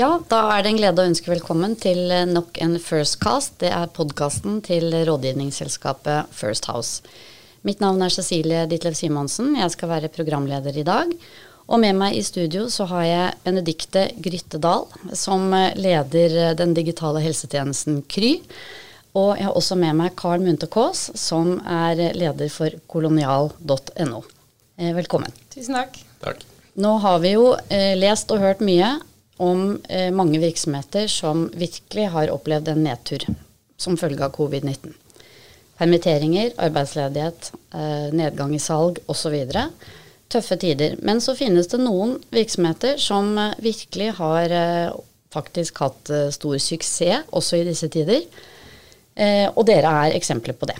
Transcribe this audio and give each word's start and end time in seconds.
Ja, 0.00 0.14
da 0.30 0.38
er 0.54 0.62
det 0.64 0.70
en 0.70 0.78
glede 0.78 1.02
å 1.02 1.08
ønske 1.10 1.28
velkommen 1.28 1.74
til 1.76 1.98
nok 2.30 2.56
en 2.64 2.78
First 2.80 3.18
Cast. 3.20 3.58
Det 3.60 3.68
er 3.68 3.90
podkasten 3.92 4.62
til 4.64 4.94
rådgivningsselskapet 5.04 6.30
First 6.32 6.70
House. 6.70 7.02
Mitt 7.68 7.82
navn 7.84 8.00
er 8.00 8.14
Cecilie 8.14 8.62
Ditlev 8.70 8.96
Simonsen. 8.96 9.50
Jeg 9.58 9.74
skal 9.74 9.90
være 9.90 10.08
programleder 10.14 10.78
i 10.80 10.84
dag. 10.88 11.12
Og 11.66 11.82
med 11.82 11.98
meg 11.98 12.16
i 12.16 12.22
studio 12.24 12.70
så 12.72 12.86
har 12.94 13.04
jeg 13.04 13.34
Benedikte 13.44 14.06
Gryttedal, 14.24 14.86
som 15.12 15.52
leder 15.76 16.54
den 16.56 16.72
digitale 16.78 17.20
helsetjenesten 17.26 18.00
Kry. 18.08 18.38
Og 19.12 19.34
jeg 19.34 19.50
har 19.50 19.58
også 19.58 19.76
med 19.82 20.00
meg 20.00 20.16
Carl 20.16 20.40
Munthe 20.40 20.70
Kaas, 20.70 21.10
som 21.18 21.58
er 21.60 22.06
leder 22.16 22.48
for 22.48 22.80
kolonial.no. 22.88 24.24
Eh, 24.80 24.96
velkommen. 24.96 25.36
Tusen 25.52 25.76
takk. 25.76 26.00
Takk. 26.24 26.48
Nå 26.80 26.96
har 27.04 27.20
vi 27.20 27.36
jo 27.36 27.50
eh, 27.68 27.92
lest 28.00 28.32
og 28.32 28.40
hørt 28.40 28.64
mye 28.64 28.94
om 29.40 29.78
eh, 29.88 30.10
mange 30.12 30.40
virksomheter 30.42 31.08
som 31.10 31.46
virkelig 31.56 32.10
har 32.14 32.32
opplevd 32.32 32.68
en 32.72 32.82
nedtur 32.84 33.24
som 33.80 33.96
følge 33.96 34.26
av 34.26 34.34
covid-19. 34.36 34.92
Permitteringer, 35.80 36.52
arbeidsledighet, 36.60 37.52
eh, 37.72 38.10
nedgang 38.12 38.52
i 38.54 38.60
salg 38.60 39.00
osv. 39.08 39.36
Tøffe 40.30 40.58
tider. 40.60 40.98
Men 41.02 41.22
så 41.24 41.34
finnes 41.38 41.70
det 41.72 41.80
noen 41.80 42.18
virksomheter 42.34 43.00
som 43.00 43.32
eh, 43.40 43.56
virkelig 43.64 44.12
har 44.20 44.52
eh, 44.52 44.92
faktisk 45.32 45.80
hatt 45.86 46.12
eh, 46.12 46.28
stor 46.36 46.60
suksess 46.60 47.32
også 47.32 47.62
i 47.62 47.66
disse 47.70 47.88
tider. 47.92 48.26
Eh, 49.16 49.46
og 49.54 49.64
dere 49.70 49.94
er 50.04 50.18
eksempler 50.20 50.58
på 50.58 50.68
det. 50.68 50.76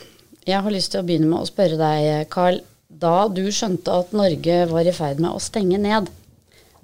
Jeg 0.48 0.60
har 0.60 0.72
lyst 0.72 0.92
til 0.92 1.00
å 1.00 1.06
begynne 1.06 1.32
med 1.32 1.40
å 1.40 1.48
spørre 1.48 1.80
deg, 1.80 2.28
Carl. 2.32 2.60
Da 2.90 3.28
du 3.32 3.44
skjønte 3.54 3.96
at 4.02 4.12
Norge 4.16 4.64
var 4.68 4.84
i 4.88 4.94
ferd 4.94 5.20
med 5.22 5.32
å 5.32 5.40
stenge 5.42 5.78
ned, 5.80 6.08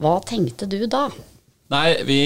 hva 0.00 0.18
tenkte 0.24 0.68
du 0.70 0.84
da? 0.88 1.08
Nei, 1.72 1.96
vi 2.06 2.20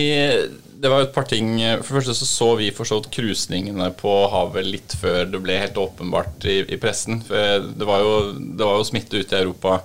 Det 0.81 0.89
var 0.89 1.05
et 1.05 1.13
par 1.13 1.27
ting. 1.29 1.59
For 1.85 2.01
det 2.01 2.01
første 2.01 2.15
så 2.17 2.29
så 2.29 2.47
vi 2.57 2.71
for 2.73 2.89
så 2.89 3.01
vidt 3.01 3.11
krusningene 3.13 3.91
på 4.01 4.13
havet 4.33 4.65
litt 4.65 4.95
før 4.97 5.27
det 5.29 5.41
ble 5.45 5.59
helt 5.61 5.77
åpenbart 5.77 6.47
i, 6.49 6.63
i 6.73 6.79
pressen. 6.81 7.21
For 7.27 7.67
det 7.69 7.89
var, 7.89 8.01
jo, 8.01 8.15
det 8.41 8.65
var 8.65 8.79
jo 8.81 8.87
smitte 8.89 9.21
ute 9.21 9.37
i 9.37 9.43
Europa 9.43 9.83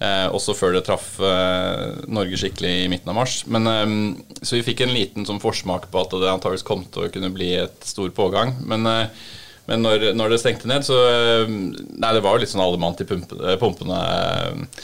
eh, 0.00 0.26
også 0.30 0.54
før 0.56 0.76
det 0.76 0.84
traff 0.86 1.12
eh, 1.18 2.06
Norge 2.10 2.38
skikkelig 2.40 2.72
i 2.84 2.88
midten 2.92 3.12
av 3.12 3.18
mars. 3.20 3.40
Men, 3.50 3.66
eh, 3.66 4.38
så 4.42 4.56
vi 4.58 4.64
fikk 4.70 4.84
en 4.84 4.94
liten 4.94 5.28
sånn 5.28 5.42
forsmak 5.42 5.90
på 5.92 6.04
at 6.04 6.16
det 6.16 6.30
antakeligvis 6.30 6.66
kom 6.66 6.86
til 6.86 7.06
å 7.06 7.12
kunne 7.12 7.32
bli 7.34 7.52
et 7.60 7.86
stor 7.86 8.10
pågang. 8.16 8.56
Men, 8.70 8.86
eh, 8.86 9.28
men 9.68 9.84
når, 9.86 10.10
når, 10.18 10.32
det 10.32 10.42
stengte 10.42 10.70
ned, 10.70 10.86
så 10.86 10.96
eh, 11.10 11.50
Nei, 11.50 12.14
det 12.16 12.24
var 12.24 12.34
jo 12.34 12.44
litt 12.44 12.52
sånn 12.52 12.64
alle 12.64 12.80
mann 12.80 12.96
til 12.98 13.08
pumpene. 13.10 13.58
pumpene 13.60 14.00
eh, 14.00 14.82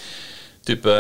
type 0.67 0.93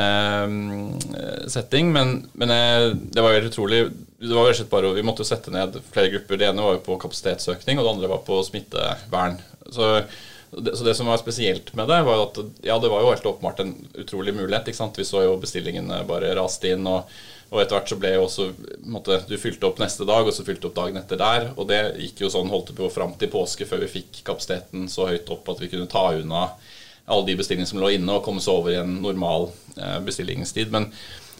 eh, 0.00 1.48
setting. 1.48 1.92
Men, 1.94 2.18
men 2.36 2.54
jeg, 2.54 2.94
det 3.16 3.24
var 3.24 3.36
helt 3.36 3.50
utrolig. 3.50 3.82
Det 4.20 4.32
var 4.32 4.52
bare, 4.70 4.94
Vi 4.96 5.04
måtte 5.06 5.24
jo 5.24 5.30
sette 5.30 5.52
ned 5.54 5.78
flere 5.92 6.12
grupper. 6.14 6.40
Det 6.40 6.48
ene 6.50 6.64
var 6.64 6.78
jo 6.78 6.86
på 6.86 6.98
kapasitetsøkning, 7.06 7.78
og 7.78 7.86
det 7.86 7.94
andre 7.94 8.12
var 8.14 8.24
på 8.26 8.40
smittevern. 8.46 9.38
Så 9.72 9.94
det, 10.56 10.76
så 10.78 10.84
det 10.86 10.94
som 10.94 11.08
var 11.10 11.18
spesielt 11.20 11.72
med 11.76 11.88
det, 11.90 12.02
var 12.06 12.28
at 12.28 12.38
ja, 12.64 12.76
det 12.80 12.90
var 12.92 13.02
jo 13.02 13.10
helt 13.10 13.26
åpenbart 13.32 13.64
en 13.64 13.74
utrolig 13.98 14.34
mulighet. 14.36 14.68
ikke 14.68 14.78
sant? 14.78 14.98
Vi 15.00 15.08
så 15.08 15.24
jo 15.26 15.40
bestillingene 15.42 16.04
bare 16.08 16.36
raste 16.38 16.74
inn. 16.74 16.86
og 16.86 17.10
og 17.46 17.60
etter 17.62 17.76
hvert 17.76 17.90
så 17.92 17.96
ble 18.00 18.10
jo 18.16 18.22
også 18.24 18.44
måtte, 18.90 19.20
Du 19.28 19.36
fylte 19.38 19.68
opp 19.68 19.78
neste 19.78 20.06
dag, 20.08 20.26
og 20.26 20.34
så 20.34 20.44
fylte 20.46 20.66
opp 20.66 20.74
dagen 20.74 20.98
etter 20.98 21.20
der. 21.20 21.52
Og 21.54 21.68
det 21.70 21.78
gikk 22.02 22.24
jo 22.24 22.30
sånn, 22.32 22.50
holdt 22.50 22.72
på 22.74 22.88
fram 22.90 23.14
til 23.18 23.30
påske 23.30 23.68
før 23.68 23.84
vi 23.84 23.92
fikk 24.00 24.24
kapasiteten 24.26 24.88
så 24.90 25.06
høyt 25.10 25.30
opp 25.30 25.46
at 25.52 25.62
vi 25.62 25.70
kunne 25.70 25.86
ta 25.90 26.08
unna 26.16 26.48
alle 27.06 27.28
de 27.28 27.36
bestillingene 27.38 27.70
som 27.70 27.80
lå 27.82 27.92
inne, 27.94 28.18
og 28.18 28.24
komme 28.26 28.42
seg 28.42 28.58
over 28.58 28.74
i 28.74 28.80
en 28.80 28.98
normal 29.04 29.50
eh, 29.78 29.98
bestillingstid. 30.06 30.72
Men 30.74 30.90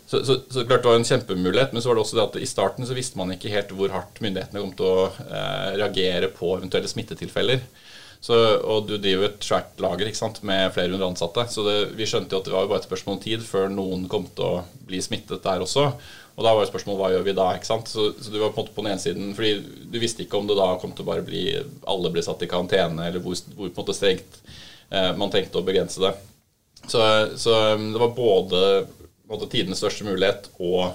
så, 0.06 0.20
så, 0.22 0.38
så, 0.46 0.62
klart 0.62 0.84
det 0.84 0.90
var 0.90 1.00
en 1.00 1.08
kjempemulighet, 1.08 1.74
men 1.74 1.82
så 1.82 1.90
var 1.90 1.98
det 1.98 2.04
også 2.04 2.18
det 2.18 2.26
at 2.28 2.38
i 2.38 2.48
starten 2.48 2.86
så 2.86 2.94
visste 2.94 3.18
man 3.18 3.32
ikke 3.34 3.50
helt 3.50 3.72
hvor 3.74 3.90
hardt 3.90 4.20
myndighetene 4.22 4.62
kom 4.62 4.74
til 4.78 4.86
å 4.86 5.06
eh, 5.26 5.72
reagere 5.80 6.30
på 6.34 6.54
eventuelle 6.58 6.90
smittetilfeller. 6.90 7.64
Så, 8.26 8.36
og 8.64 8.86
du 8.88 8.96
driver 8.96 9.28
et 9.28 9.44
svært 9.44 9.80
lager 9.82 10.08
ikke 10.08 10.18
sant, 10.18 10.38
med 10.46 10.70
flere 10.74 10.94
hundre 10.94 11.10
ansatte. 11.10 11.44
Så 11.52 11.66
det, 11.66 11.74
vi 11.98 12.06
skjønte 12.08 12.34
jo 12.34 12.40
at 12.40 12.46
det 12.48 12.54
var 12.54 12.64
jo 12.64 12.70
bare 12.70 12.82
et 12.82 12.88
spørsmål 12.88 13.18
om 13.18 13.24
tid 13.26 13.42
før 13.46 13.68
noen 13.70 14.06
kom 14.10 14.30
til 14.30 14.46
å 14.46 14.62
bli 14.88 15.02
smittet 15.04 15.44
der 15.44 15.62
også. 15.62 15.90
Og 16.36 16.44
da 16.44 16.52
var 16.52 16.64
jo 16.64 16.70
spørsmålet 16.70 17.00
hva 17.00 17.10
gjør 17.14 17.26
vi 17.26 17.34
da? 17.36 17.48
ikke 17.56 17.68
sant? 17.68 17.90
Så, 17.90 18.10
så, 18.20 18.30
du 18.32 18.38
var 18.40 18.52
på 18.52 18.60
en 18.60 18.64
måte 18.64 18.74
på 18.76 18.84
den 18.84 18.92
ene 18.92 19.02
siden, 19.02 19.34
fordi 19.36 19.84
du 19.92 19.98
visste 20.02 20.24
ikke 20.24 20.40
om 20.40 20.48
det 20.48 20.58
da 20.58 20.68
kom 20.80 20.92
til 20.94 21.06
å 21.06 21.10
bare 21.10 21.24
bli 21.26 21.44
alle 21.88 22.12
ble 22.12 22.24
satt 22.24 22.44
i 22.44 22.50
karantene, 22.50 23.08
eller 23.08 23.24
hvor, 23.24 23.38
hvor 23.56 23.70
på 23.70 23.72
en 23.72 23.82
måte 23.82 23.96
strengt 23.96 24.40
man 24.88 25.32
tenkte 25.32 25.58
å 25.58 25.66
begrense 25.66 25.98
det. 25.98 26.12
Så, 26.86 27.00
så 27.42 27.54
um, 27.74 27.88
det 27.90 27.98
var 27.98 28.12
både 28.14 28.60
både 29.28 29.48
tidenes 29.50 29.82
største 29.82 30.06
mulighet 30.06 30.48
og 30.62 30.94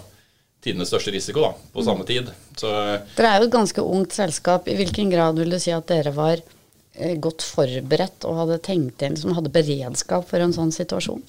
tidenes 0.64 0.92
største 0.92 1.14
risiko 1.16 1.44
da, 1.44 1.52
på 1.74 1.84
samme 1.86 2.06
tid. 2.08 2.30
Så, 2.58 2.70
dere 3.18 3.34
er 3.34 3.42
jo 3.42 3.50
et 3.50 3.56
ganske 3.56 3.86
ungt 3.96 4.16
selskap. 4.16 4.70
I 4.70 4.78
hvilken 4.80 5.12
grad 5.12 5.40
vil 5.42 5.52
du 5.52 5.60
si 5.62 5.74
at 5.74 5.90
dere 5.90 6.14
var 6.16 6.38
eh, 6.38 7.18
godt 7.18 7.44
forberedt 7.44 8.28
og 8.30 8.44
hadde 8.44 8.62
tenkt 8.64 9.04
inn, 9.06 9.18
som 9.20 9.36
hadde 9.38 9.54
beredskap 9.54 10.30
for 10.30 10.44
en 10.44 10.56
sånn 10.56 10.74
situasjon? 10.76 11.24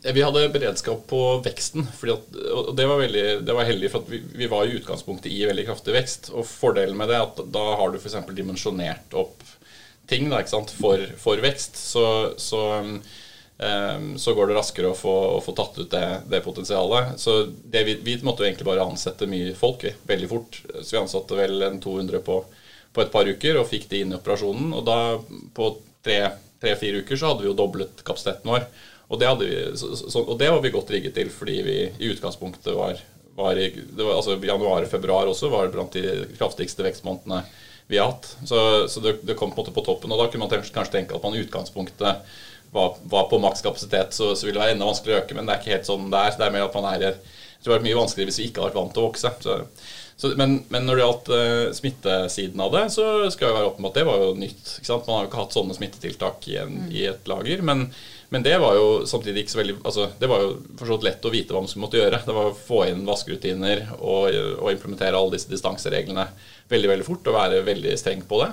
Vi 0.00 0.22
hadde 0.24 0.46
beredskap 0.52 1.02
på 1.10 1.18
veksten, 1.44 1.84
at, 1.84 2.36
og 2.56 2.70
det 2.76 2.86
var, 2.88 3.00
veldig, 3.02 3.24
det 3.44 3.56
var 3.56 3.66
heldig. 3.68 3.90
For 3.92 4.06
vi, 4.08 4.22
vi, 4.32 4.48
var 4.48 4.64
i 4.64 4.78
utgangspunktet 4.78 5.32
i 5.32 5.42
veldig 5.48 5.66
kraftig 5.68 5.96
vekst. 5.96 6.30
Og 6.32 6.46
fordelen 6.48 6.96
med 6.96 7.10
det 7.12 7.18
er 7.18 7.26
at 7.26 7.42
da 7.52 7.64
har 7.80 7.92
du 7.92 7.98
f.eks. 8.00 8.16
dimensjonert 8.36 9.16
opp 9.20 9.44
ting 10.10 10.30
da, 10.30 10.42
for, 10.74 11.06
for, 11.18 11.42
vekst. 11.42 11.76
Så, 11.78 12.04
så, 12.36 12.62
um, 12.80 14.18
så, 14.18 14.34
går 14.34 14.50
det 14.50 14.58
raskere 14.58 14.90
å 14.90 14.98
få, 14.98 15.14
å 15.36 15.40
få 15.44 15.54
tatt 15.56 15.78
ut 15.78 15.90
det, 15.92 16.04
det 16.30 16.42
potensialet. 16.44 17.14
Så 17.20 17.44
det, 17.46 17.84
vi, 17.88 17.96
vi, 18.04 18.18
måtte 18.26 18.44
jo 18.44 18.50
egentlig 18.50 18.68
bare 18.68 18.86
ansette 18.86 19.30
mye 19.30 19.54
folk 19.58 19.86
veldig 20.10 20.30
fort. 20.30 20.60
Så 20.80 20.96
vi 20.96 21.02
ansatte 21.02 21.38
vel 21.38 21.62
en 21.66 21.80
200 21.82 22.24
på, 22.26 22.42
på 22.92 23.04
et 23.04 23.12
par 23.14 23.30
uker 23.30 23.60
og 23.60 23.70
fikk 23.70 23.88
de 23.92 24.04
inn 24.04 24.14
i 24.14 24.18
operasjonen. 24.18 24.74
Og 24.76 24.86
da 24.88 25.00
på 25.56 25.72
tre-fire 26.04 27.04
uker 27.04 27.16
så 27.20 27.32
hadde 27.32 27.46
vi 27.46 27.52
jo 27.52 27.58
doblet 27.58 28.04
kapasiteten 28.04 28.50
vår. 28.50 28.68
Og 29.10 29.18
det, 29.18 29.30
vi, 29.40 29.54
så, 29.78 30.20
og 30.22 30.36
det, 30.38 30.50
var 30.52 30.60
vi 30.62 30.74
godt 30.74 30.92
rigget 30.94 31.16
til, 31.16 31.32
fordi 31.34 31.56
vi 31.66 31.78
i 31.98 32.12
utgangspunktet 32.12 32.76
var, 32.76 33.00
var 33.34 33.58
i 33.58 33.72
var, 33.96 34.12
altså 34.20 34.36
Januar 34.38 34.84
og 34.84 34.92
februar 34.92 35.30
også 35.30 35.50
var 35.50 35.72
blant 35.74 35.96
de 35.98 36.28
kraftigste 36.36 36.86
vekstmånedene 36.86 37.40
vi 37.90 37.98
har 37.98 38.12
hatt. 38.12 38.30
Så, 38.46 38.60
så 38.88 39.02
det, 39.02 39.16
det, 39.26 39.36
kom 39.38 39.52
på 39.54 39.64
på 39.66 39.84
toppen. 39.86 40.12
Og 40.12 40.20
da 40.20 40.28
kunne 40.30 40.46
man 40.46 40.52
kanskje 40.54 40.94
tenke 40.94 41.16
at 41.16 41.26
man 41.26 41.34
i 41.34 41.42
utgangspunktet 41.42 42.24
var, 42.70 42.96
var 43.10 43.28
på 43.30 43.40
makskapasitet, 43.42 44.14
så, 44.14 44.32
så 44.34 44.46
ville 44.46 44.58
det 44.60 44.64
være 44.64 44.76
enda 44.76 44.88
vanskeligere 44.88 45.20
å 45.20 45.24
øke. 45.24 45.36
Men 45.36 45.48
det 45.48 45.56
er 45.56 45.62
ikke 45.62 45.74
helt 45.74 45.90
sånn 45.90 46.10
det 46.12 46.22
er. 46.22 46.36
Det 46.38 46.46
er 46.46 46.54
mer 46.54 46.68
at 46.68 46.78
man 46.78 46.90
er 46.92 47.06
jeg 47.08 47.16
tror 47.18 47.74
det 47.74 47.74
hadde 47.74 47.76
vært 47.76 47.88
mye 47.90 48.00
vanskeligere 48.00 48.30
hvis 48.30 48.38
vi 48.40 48.44
ikke 48.48 48.62
hadde 48.62 48.70
vært 48.70 48.80
vant 48.80 48.94
til 48.96 49.02
å 49.02 49.08
vokse. 49.10 49.32
Så, 49.44 49.56
så, 50.20 50.34
men, 50.36 50.58
men, 50.68 50.84
når 50.84 50.98
det 50.98 51.04
gjaldt 51.04 51.28
uh, 51.32 51.66
smittesiden 51.72 52.60
av 52.60 52.74
det, 52.76 52.86
så 52.92 53.04
skal 53.32 53.48
jeg 53.48 53.56
være 53.56 53.70
åpenbart 53.72 53.94
at 53.94 54.00
det 54.00 54.08
var 54.10 54.24
jo 54.24 54.32
nytt. 54.36 54.72
Man 54.84 55.06
har 55.06 55.22
jo 55.24 55.30
ikke 55.30 55.42
hatt 55.42 55.56
sånne 55.56 55.76
smittetiltak 55.76 56.48
i, 56.52 56.58
en, 56.60 56.80
i 56.92 57.06
et 57.08 57.30
lager. 57.30 57.64
men 57.66 57.88
men 58.30 58.44
det 58.46 58.58
var 58.62 58.76
jo 58.78 59.06
samtidig 59.10 59.42
ikke 59.42 59.52
så 59.52 59.58
veldig 59.58 59.74
altså, 59.82 60.04
Det 60.18 60.28
var 60.30 60.42
jo 60.44 60.50
for 60.78 60.86
så 60.86 60.96
vidt 60.96 61.06
lett 61.08 61.24
å 61.26 61.32
vite 61.34 61.54
hva 61.54 61.62
man 61.64 61.70
skulle 61.70 61.86
måtte 61.88 61.98
gjøre. 61.98 62.20
Det 62.22 62.34
var 62.36 62.50
å 62.50 62.54
få 62.56 62.84
inn 62.86 63.02
vaskerutiner 63.08 63.88
og, 63.98 64.28
og, 64.30 64.68
implementere 64.70 65.18
alle 65.18 65.34
disse 65.34 65.50
distansereglene 65.50 66.28
veldig 66.70 66.92
veldig 66.92 67.06
fort 67.08 67.26
og 67.26 67.34
være 67.34 67.64
veldig 67.66 67.96
streng 67.98 68.22
på 68.30 68.38
det. 68.44 68.52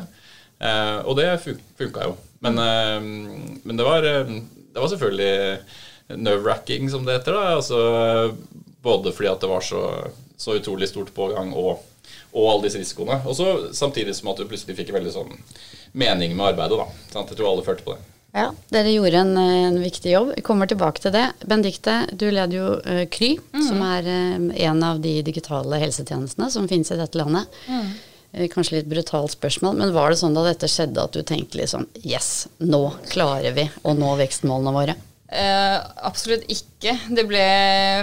Uh, 0.57 1.05
og 1.05 1.19
det 1.19 1.27
fun 1.43 1.61
funka 1.77 2.07
jo. 2.07 2.15
Men, 2.41 2.57
uh, 2.57 3.61
men 3.61 3.77
det, 3.77 3.85
var, 3.85 4.01
det, 4.01 4.79
var, 4.79 4.89
selvfølgelig 4.95 6.17
nerve-wracking, 6.25 6.89
som 6.89 7.05
det 7.05 7.19
heter. 7.19 7.37
da, 7.37 7.59
altså 7.59 8.33
Både 8.81 9.13
fordi 9.13 9.29
at 9.29 9.45
det 9.45 9.51
var 9.51 9.61
så, 9.67 9.83
så 10.37 10.57
utrolig 10.59 10.89
stort 10.89 11.13
pågang 11.15 11.53
og, 11.57 11.81
og 12.31 12.51
alle 12.51 12.67
disse 12.67 12.81
risikoene. 12.81 13.21
Og 13.25 13.35
så 13.37 13.73
samtidig 13.75 14.15
som 14.15 14.29
at 14.31 14.41
du 14.41 14.45
plutselig 14.49 14.77
fikk 14.77 14.93
veldig 14.95 15.15
sånn 15.15 15.33
mening 15.97 16.37
med 16.37 16.53
arbeidet. 16.53 16.77
da, 16.77 17.09
sant? 17.13 17.33
Jeg 17.33 17.39
tror 17.39 17.51
alle 17.53 17.65
følte 17.65 17.87
på 17.87 17.97
det. 17.97 18.13
Ja, 18.37 18.51
dere 18.69 18.91
gjorde 18.91 19.21
en, 19.23 19.37
en, 19.37 19.79
viktig 19.81 20.11
jobb. 20.11 20.33
Vi 20.35 20.43
kommer 20.45 20.69
tilbake 20.69 21.01
til 21.01 21.13
det. 21.15 21.25
Benedicte, 21.47 22.03
du 22.11 22.27
leder 22.29 22.53
jo 22.53 22.67
uh, 22.83 23.05
Kry, 23.09 23.31
mm. 23.39 23.63
som 23.65 23.81
er 23.81 24.09
uh, 24.11 24.51
en 24.67 24.83
av 24.85 24.99
de 25.01 25.15
digitale 25.25 25.79
helsetjenestene 25.81 26.51
som 26.53 26.67
finnes 26.69 26.91
i 26.93 26.99
dette 26.99 27.17
landet. 27.17 27.57
Mm. 27.71 27.87
Uh, 28.35 28.45
kanskje 28.53 28.77
litt 28.77 28.91
brutalt 28.91 29.33
spørsmål, 29.33 29.79
men 29.79 29.95
var 29.95 30.13
det 30.13 30.19
sånn 30.21 30.37
da 30.37 30.45
dette 30.45 30.69
skjedde 30.69 31.07
at 31.07 31.17
du 31.17 31.23
tenkte 31.25 31.61
liksom 31.61 31.87
Yes, 32.03 32.45
nå 32.61 32.83
klarer 33.09 33.55
vi 33.57 33.69
å 33.81 33.95
nå 33.97 34.13
vekstmålene 34.21 34.75
våre? 34.75 34.97
Uh, 35.27 35.83
absolutt 36.07 36.45
ikke. 36.47 36.93
Det 37.11 37.25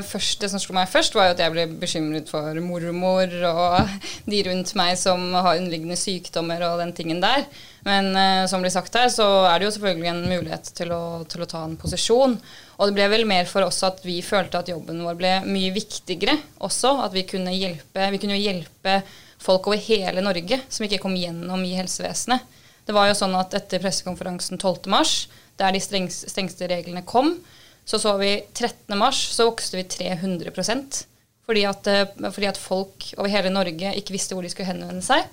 først, 0.04 0.42
det 0.42 0.50
som 0.52 0.60
slo 0.60 0.74
meg 0.76 0.90
først, 0.92 1.14
var 1.16 1.30
jo 1.30 1.32
at 1.32 1.40
jeg 1.40 1.52
ble 1.54 1.62
bekymret 1.80 2.28
for 2.28 2.58
mormor 2.60 3.30
og 3.48 3.94
de 4.28 4.40
rundt 4.44 4.74
meg 4.76 4.98
som 5.00 5.30
har 5.32 5.56
underliggende 5.56 5.96
sykdommer 5.96 6.60
og 6.68 6.82
den 6.82 6.92
tingen 6.92 7.22
der. 7.24 7.46
Men 7.88 8.10
uh, 8.12 8.44
som 8.50 8.60
blir 8.60 8.74
sagt 8.74 8.96
her, 9.00 9.08
så 9.08 9.24
er 9.48 9.56
det 9.56 9.70
jo 9.70 9.72
selvfølgelig 9.78 10.10
en 10.10 10.20
mulighet 10.28 10.68
til 10.76 10.92
å, 10.92 11.04
til 11.24 11.46
å, 11.46 11.48
ta 11.48 11.62
en 11.64 11.78
posisjon. 11.80 12.36
Og 12.76 12.90
det 12.90 12.96
ble 12.98 13.06
vel 13.14 13.24
mer 13.30 13.48
for 13.48 13.64
oss 13.64 13.80
at 13.88 14.04
vi 14.04 14.18
følte 14.24 14.60
at 14.60 14.68
jobben 14.68 15.00
vår 15.06 15.16
ble 15.16 15.32
mye 15.48 15.72
viktigere 15.72 16.36
også. 16.60 16.92
At 17.06 17.16
vi 17.16 17.24
kunne 17.30 17.56
hjelpe, 17.56 18.10
vi 18.12 18.20
kunne 18.20 18.36
hjelpe 18.36 18.98
folk 19.40 19.70
over 19.70 19.80
hele 19.80 20.20
Norge 20.24 20.60
som 20.68 20.84
ikke 20.84 21.00
kom 21.00 21.16
gjennom 21.16 21.64
i 21.64 21.72
helsevesenet. 21.78 22.44
Det 22.84 22.92
var 22.92 23.08
jo 23.08 23.16
sånn 23.16 23.32
at 23.38 23.56
etter 23.56 23.80
pressekonferansen 23.80 24.60
12. 24.60 24.92
mars 24.92 25.14
der 25.60 25.74
de 25.74 25.80
strengste 25.82 26.68
reglene 26.70 27.04
kom, 27.06 27.36
så 27.84 28.00
så 28.00 28.16
vi 28.20 28.36
13. 28.54 28.96
mars 28.98 29.18
så 29.34 29.46
vokste 29.50 29.76
vi 29.76 29.84
300% 29.84 31.04
Fordi 31.44 31.64
at, 31.68 31.86
eh, 31.86 32.30
fordi 32.32 32.46
at 32.48 32.56
folk 32.56 33.10
over 33.18 33.28
hele 33.28 33.50
Norge 33.52 33.94
ikke 33.94 34.14
visste 34.14 34.34
hvor 34.34 34.42
de 34.42 34.48
skulle 34.48 34.70
henvende 34.70 35.04
seg. 35.04 35.26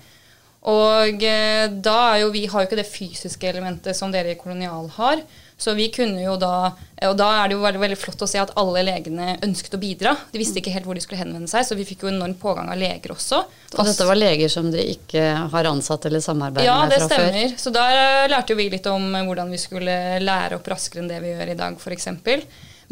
Og 0.68 1.24
eh, 1.24 1.70
da 1.72 1.94
er 2.12 2.18
jo 2.22 2.32
vi 2.34 2.44
har 2.46 2.60
jo 2.60 2.68
ikke 2.68 2.78
det 2.82 2.90
fysiske 2.90 3.48
elementet 3.48 3.96
som 3.96 4.12
dere 4.12 4.34
i 4.34 4.38
Kolonial 4.38 4.90
har. 4.98 5.22
Så 5.62 5.74
vi 5.78 5.86
kunne 5.94 6.18
jo 6.24 6.34
da 6.40 6.72
Og 7.06 7.14
da 7.18 7.28
er 7.40 7.50
det 7.50 7.56
jo 7.56 7.62
veldig, 7.62 7.80
veldig 7.82 7.98
flott 7.98 8.22
å 8.22 8.28
se 8.30 8.38
at 8.38 8.52
alle 8.58 8.82
legene 8.86 9.36
ønsket 9.42 9.74
å 9.74 9.80
bidra. 9.82 10.12
De 10.30 10.38
visste 10.38 10.60
ikke 10.60 10.70
helt 10.74 10.86
hvor 10.86 10.94
de 10.94 11.02
skulle 11.02 11.18
henvende 11.18 11.50
seg, 11.50 11.66
så 11.66 11.74
vi 11.74 11.86
fikk 11.86 12.04
jo 12.06 12.12
enorm 12.12 12.36
pågang 12.38 12.70
av 12.70 12.78
leger 12.78 13.14
også. 13.16 13.40
Og 13.74 13.88
dette 13.88 14.06
var 14.06 14.18
leger 14.20 14.52
som 14.52 14.68
de 14.70 14.84
ikke 14.92 15.24
har 15.50 15.70
ansatt 15.70 16.06
eller 16.06 16.22
samarbeidet 16.22 16.68
ja, 16.68 16.76
med 16.86 16.94
fra 16.94 17.08
før? 17.10 17.26
Ja, 17.26 17.32
det 17.32 17.42
stemmer. 17.42 17.56
Så 17.64 17.74
der 17.74 17.98
eh, 18.04 18.28
lærte 18.30 18.54
jo 18.54 18.60
vi 18.60 18.68
litt 18.70 18.86
om 18.86 19.08
hvordan 19.26 19.50
vi 19.50 19.58
skulle 19.58 19.96
lære 20.22 20.60
opp 20.60 20.70
raskere 20.70 21.02
enn 21.02 21.10
det 21.10 21.18
vi 21.24 21.34
gjør 21.34 21.54
i 21.56 21.58
dag, 21.58 21.82
f.eks. 21.82 22.08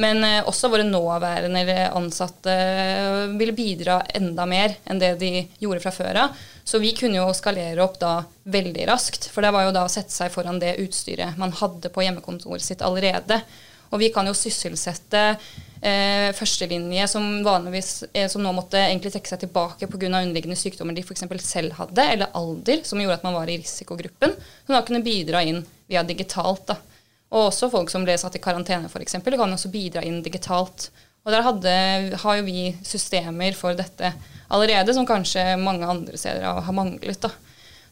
Men 0.00 0.22
eh, 0.24 0.42
også 0.48 0.70
våre 0.72 0.86
nåværende 0.86 1.88
ansatte 1.96 2.52
eh, 2.54 3.32
ville 3.40 3.56
bidra 3.56 4.00
enda 4.14 4.46
mer 4.48 4.76
enn 4.84 5.00
det 5.02 5.16
de 5.20 5.32
gjorde 5.58 5.82
fra 5.84 5.94
før 5.94 6.22
av. 6.26 6.36
Så 6.64 6.78
vi 6.78 6.92
kunne 6.96 7.18
jo 7.18 7.30
skalere 7.34 7.82
opp 7.82 7.98
da 8.00 8.20
veldig 8.50 8.86
raskt. 8.90 9.26
For 9.32 9.42
det 9.42 9.50
var 9.54 9.66
jo 9.66 9.74
da 9.74 9.86
å 9.86 9.92
sette 9.92 10.14
seg 10.14 10.30
foran 10.32 10.60
det 10.62 10.78
utstyret 10.84 11.40
man 11.40 11.54
hadde 11.58 11.90
på 11.92 12.04
hjemmekontoret 12.06 12.64
sitt 12.64 12.84
allerede. 12.86 13.40
Og 13.90 13.98
vi 13.98 14.10
kan 14.14 14.28
jo 14.28 14.36
sysselsette 14.38 15.22
eh, 15.82 16.30
førstelinje 16.36 17.08
som 17.10 17.24
vanligvis 17.44 18.04
eh, 18.12 18.28
som 18.30 18.44
nå 18.44 18.52
måtte 18.54 18.78
egentlig 18.78 19.12
trekke 19.14 19.32
seg 19.32 19.42
tilbake 19.44 19.88
pga. 19.90 20.10
underliggende 20.20 20.58
sykdommer 20.58 20.94
de 20.94 21.02
f.eks. 21.02 21.26
selv 21.42 21.74
hadde, 21.78 22.06
eller 22.14 22.30
alder, 22.38 22.84
som 22.86 23.00
gjorde 23.02 23.18
at 23.18 23.26
man 23.26 23.34
var 23.34 23.50
i 23.50 23.58
risikogruppen, 23.58 24.36
som 24.66 24.76
da 24.76 24.84
kunne 24.86 25.02
bidra 25.02 25.42
inn 25.42 25.64
via 25.90 26.04
digitalt. 26.06 26.68
da. 26.70 26.78
Og 27.30 27.46
også 27.46 27.70
folk 27.70 27.92
som 27.92 28.04
ble 28.06 28.16
satt 28.18 28.36
i 28.36 28.42
karantene, 28.42 28.90
f.eks., 28.90 29.18
kan 29.22 29.54
også 29.54 29.70
bidra 29.70 30.02
inn 30.06 30.18
digitalt. 30.24 30.88
Og 31.24 31.34
der 31.34 31.44
hadde, 31.46 31.74
har 32.22 32.38
jo 32.38 32.46
vi 32.46 32.70
systemer 32.86 33.54
for 33.58 33.76
dette 33.78 34.12
allerede, 34.50 34.94
som 34.96 35.06
kanskje 35.06 35.44
mange 35.60 35.86
andre 35.86 36.18
steder 36.18 36.62
har 36.64 36.74
manglet. 36.74 37.20
da. 37.22 37.30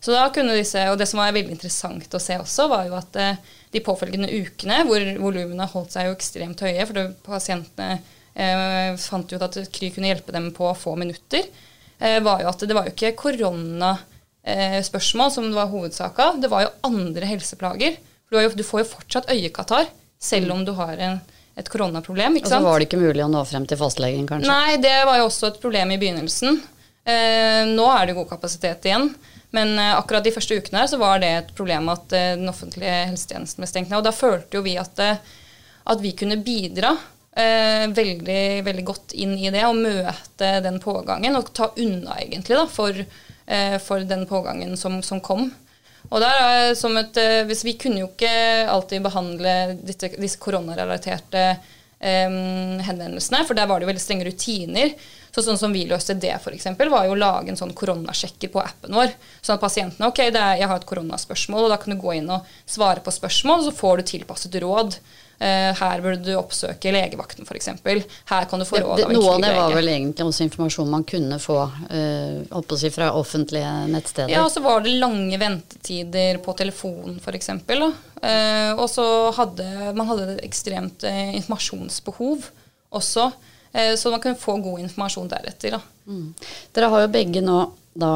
Så 0.00 0.14
da 0.14 0.29
kunne 0.35 0.56
disse, 0.56 0.90
Og 0.90 0.99
det 0.99 1.06
som 1.11 1.20
var 1.20 1.32
veldig 1.35 1.52
interessant 1.55 2.14
å 2.14 2.20
se 2.23 2.38
også, 2.38 2.69
var 2.70 2.87
jo 2.87 2.94
at 2.99 3.17
eh, 3.19 3.37
de 3.75 3.81
påfølgende 3.85 4.31
ukene, 4.31 4.85
hvor 4.88 5.00
volumene 5.20 5.67
holdt 5.70 5.93
seg 5.94 6.06
jo 6.08 6.17
ekstremt 6.17 6.61
høye, 6.64 6.87
for 6.87 6.94
pasientene 7.26 7.99
eh, 8.35 8.96
fant 9.02 9.32
ut 9.32 9.43
at 9.43 9.58
Kry 9.75 9.90
kunne 9.94 10.08
hjelpe 10.12 10.32
dem 10.35 10.46
på 10.56 10.75
få 10.79 10.96
minutter, 10.99 11.43
eh, 11.99 12.23
var 12.25 12.38
jo 12.43 12.49
at 12.52 12.61
det 12.64 12.76
var 12.76 12.85
jo 12.87 12.93
ikke 12.94 13.19
koronaspørsmål 13.19 15.29
eh, 15.29 15.35
som 15.35 15.44
var 15.55 15.73
hovedsaka, 15.73 16.25
det 16.43 16.49
var 16.52 16.61
jo 16.67 16.76
andre 16.88 17.25
helseplager. 17.35 17.93
Du, 18.28 18.36
jo, 18.40 18.50
du, 18.52 18.64
får 18.66 18.84
jo 18.84 18.88
fortsatt 18.92 19.30
øyekatarr 19.32 19.88
selv 20.20 20.52
om 20.52 20.64
du 20.66 20.75
har 20.76 21.00
en, 21.00 21.20
et 21.56 21.69
koronaproblem. 21.72 22.36
Og 22.42 22.50
så 22.50 22.60
var 22.64 22.80
det 22.80 22.88
ikke 22.88 23.00
mulig 23.00 23.25
å 23.25 23.30
nå 23.32 23.44
frem 23.48 23.66
til 23.69 23.80
fastlegen, 23.80 24.26
kanskje? 24.28 24.50
Nei, 24.50 24.76
det 24.82 24.96
var 25.08 25.20
jo 25.20 25.28
også 25.30 25.52
et 25.52 25.60
problem 25.62 25.94
i 25.94 25.98
begynnelsen. 26.00 26.60
Eh, 27.08 27.64
nå 27.70 27.88
er 27.94 28.08
det 28.08 28.16
god 28.19 28.28
kapasitet 28.34 28.88
igjen. 28.88 29.10
Men 29.56 29.78
eh, 29.78 29.94
akkurat 29.96 30.26
de 30.26 30.32
første 30.34 30.58
ukene 30.58 30.82
her 30.82 30.90
så 30.90 30.98
var 31.00 31.22
det 31.22 31.30
et 31.38 31.54
problem 31.56 31.88
at 31.92 32.12
eh, 32.12 32.34
den 32.36 32.50
offentlige 32.50 32.96
helsetjenesten 33.08 33.64
ble 33.64 33.70
stengt 33.70 33.92
ned. 33.92 34.00
Og 34.02 34.08
da 34.08 34.12
følte 34.12 34.58
jo 34.58 34.64
vi 34.66 34.76
at, 34.80 35.00
eh, 35.00 35.22
at 35.88 36.02
vi 36.04 36.12
kunne 36.19 36.40
bidra 36.44 36.92
eh, 37.32 37.86
veldig, 37.96 38.42
veldig 38.66 38.84
godt 38.90 39.16
inn 39.16 39.36
i 39.38 39.52
det 39.54 39.64
og 39.69 39.80
møte 39.80 40.52
den 40.64 40.76
pågangen. 40.84 41.38
Og 41.40 41.48
ta 41.56 41.70
unna, 41.76 42.19
egentlig, 42.20 42.58
da, 42.58 42.66
for, 42.69 43.04
eh, 43.46 43.78
for 43.80 44.04
den 44.04 44.26
pågangen 44.28 44.76
som, 44.76 45.00
som 45.06 45.25
kom. 45.25 45.48
Og 46.08 46.22
der 46.25 46.38
er 46.40 46.75
som 46.78 46.96
et, 46.96 47.16
eh, 47.20 47.44
hvis 47.49 47.64
Vi 47.66 47.76
kunne 47.81 48.00
jo 48.00 48.08
ikke 48.08 48.32
alltid 48.70 49.05
behandle 49.05 49.55
disse, 49.82 50.08
disse 50.16 50.40
koronarelaterte 50.40 51.58
um, 52.00 52.78
henvendelsene, 52.84 53.44
for 53.46 53.58
der 53.58 53.69
var 53.69 53.78
det 53.78 53.87
jo 53.87 53.93
veldig 53.93 54.02
strenge 54.02 54.28
rutiner. 54.28 54.94
Så 55.34 55.44
sånn 55.44 55.58
som 55.60 55.75
vi 55.75 55.84
løste 55.87 56.16
det, 56.19 56.32
f.eks., 56.38 56.70
var 56.78 57.06
jo 57.06 57.14
å 57.14 57.19
lage 57.19 57.52
en 57.52 57.58
sånn 57.60 57.75
koronasjekker 57.76 58.50
på 58.55 58.62
appen 58.62 58.96
vår. 58.96 59.12
Sånn 59.43 59.58
at 59.58 59.62
pasientene 59.62 60.08
ok, 60.08 60.22
er, 60.31 60.38
jeg 60.58 60.70
har 60.70 60.81
et 60.81 60.88
koronaspørsmål, 60.88 61.66
og 61.66 61.75
da 61.75 61.78
kan 61.82 61.94
du 61.94 62.00
gå 62.00 62.16
inn 62.16 62.31
og 62.32 62.49
svare 62.64 63.04
på 63.04 63.14
spørsmål, 63.14 63.61
og 63.61 63.69
så 63.69 63.76
får 63.76 64.00
du 64.00 64.08
tilpasset 64.14 64.58
råd. 64.64 64.96
Uh, 65.38 65.70
her 65.79 66.00
burde 66.02 66.25
du 66.26 66.32
oppsøke 66.35 66.90
legevakten 66.90 67.46
f.eks. 67.46 67.69
Her 68.26 68.46
kan 68.50 68.58
du 68.58 68.67
få 68.67 68.81
råd 68.82 69.05
av 69.05 69.05
en 69.05 69.14
en 69.14 69.20
Noe 69.20 69.35
av 69.37 69.44
det 69.44 69.52
var 69.55 69.75
vel 69.76 69.90
egentlig 69.93 70.26
også 70.26 70.46
informasjon 70.49 70.90
man 70.90 71.05
kunne 71.06 71.38
få 71.38 71.58
uh, 71.62 72.75
si 72.81 72.90
fra 72.90 73.12
offentlige 73.14 73.70
nettsteder? 73.93 74.32
Ja, 74.35 74.43
og 74.43 74.50
så 74.50 74.64
var 74.64 74.82
det 74.82 74.96
lange 74.99 75.38
ventetider 75.38 76.40
på 76.43 76.56
telefon 76.58 77.20
f.eks. 77.23 77.52
Uh, 77.55 78.73
og 78.75 78.88
så 78.90 79.06
hadde 79.38 79.69
man 79.94 80.11
hadde 80.11 80.32
et 80.35 80.43
ekstremt 80.49 81.06
informasjonsbehov 81.06 82.50
også. 82.90 83.31
Så 84.00 84.11
man 84.11 84.20
kunne 84.25 84.40
få 84.40 84.55
god 84.64 84.81
informasjon 84.81 85.29
deretter. 85.29 85.75
Mm. 86.08 86.32
Dere 86.75 86.88
har 86.88 87.02
jo 87.05 87.11
begge 87.12 87.43
nå 87.44 87.58
da 87.99 88.12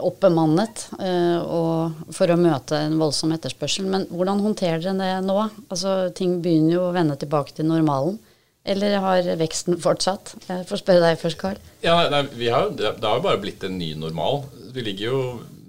oppbemannet 0.00 0.86
uh, 0.96 1.92
for 2.14 2.32
å 2.32 2.38
møte 2.40 2.78
en 2.86 2.98
voldsom 3.00 3.34
etterspørsel. 3.36 3.86
Men 3.90 4.06
hvordan 4.08 4.42
håndterer 4.44 4.82
dere 4.82 4.96
det 4.98 5.28
nå? 5.28 5.38
Altså, 5.68 5.94
ting 6.16 6.38
begynner 6.44 6.76
jo 6.78 6.86
å 6.88 6.94
vende 6.96 7.18
tilbake 7.20 7.54
til 7.56 7.68
normalen. 7.68 8.18
Eller 8.64 8.98
har 9.00 9.28
veksten 9.40 9.78
fortsatt? 9.80 10.34
Jeg 10.48 10.66
får 10.68 10.82
spørre 10.82 11.04
deg 11.04 11.20
først, 11.20 11.38
Karl. 11.40 11.60
Ja, 11.84 11.96
nei, 12.12 12.26
har, 12.52 12.72
det 12.76 12.92
har 13.00 13.20
jo 13.20 13.24
bare 13.24 13.40
blitt 13.40 13.64
en 13.64 13.78
ny 13.80 13.94
normal. 13.98 14.44
Vi 14.74 14.84
ligger 14.84 15.06
jo 15.06 15.20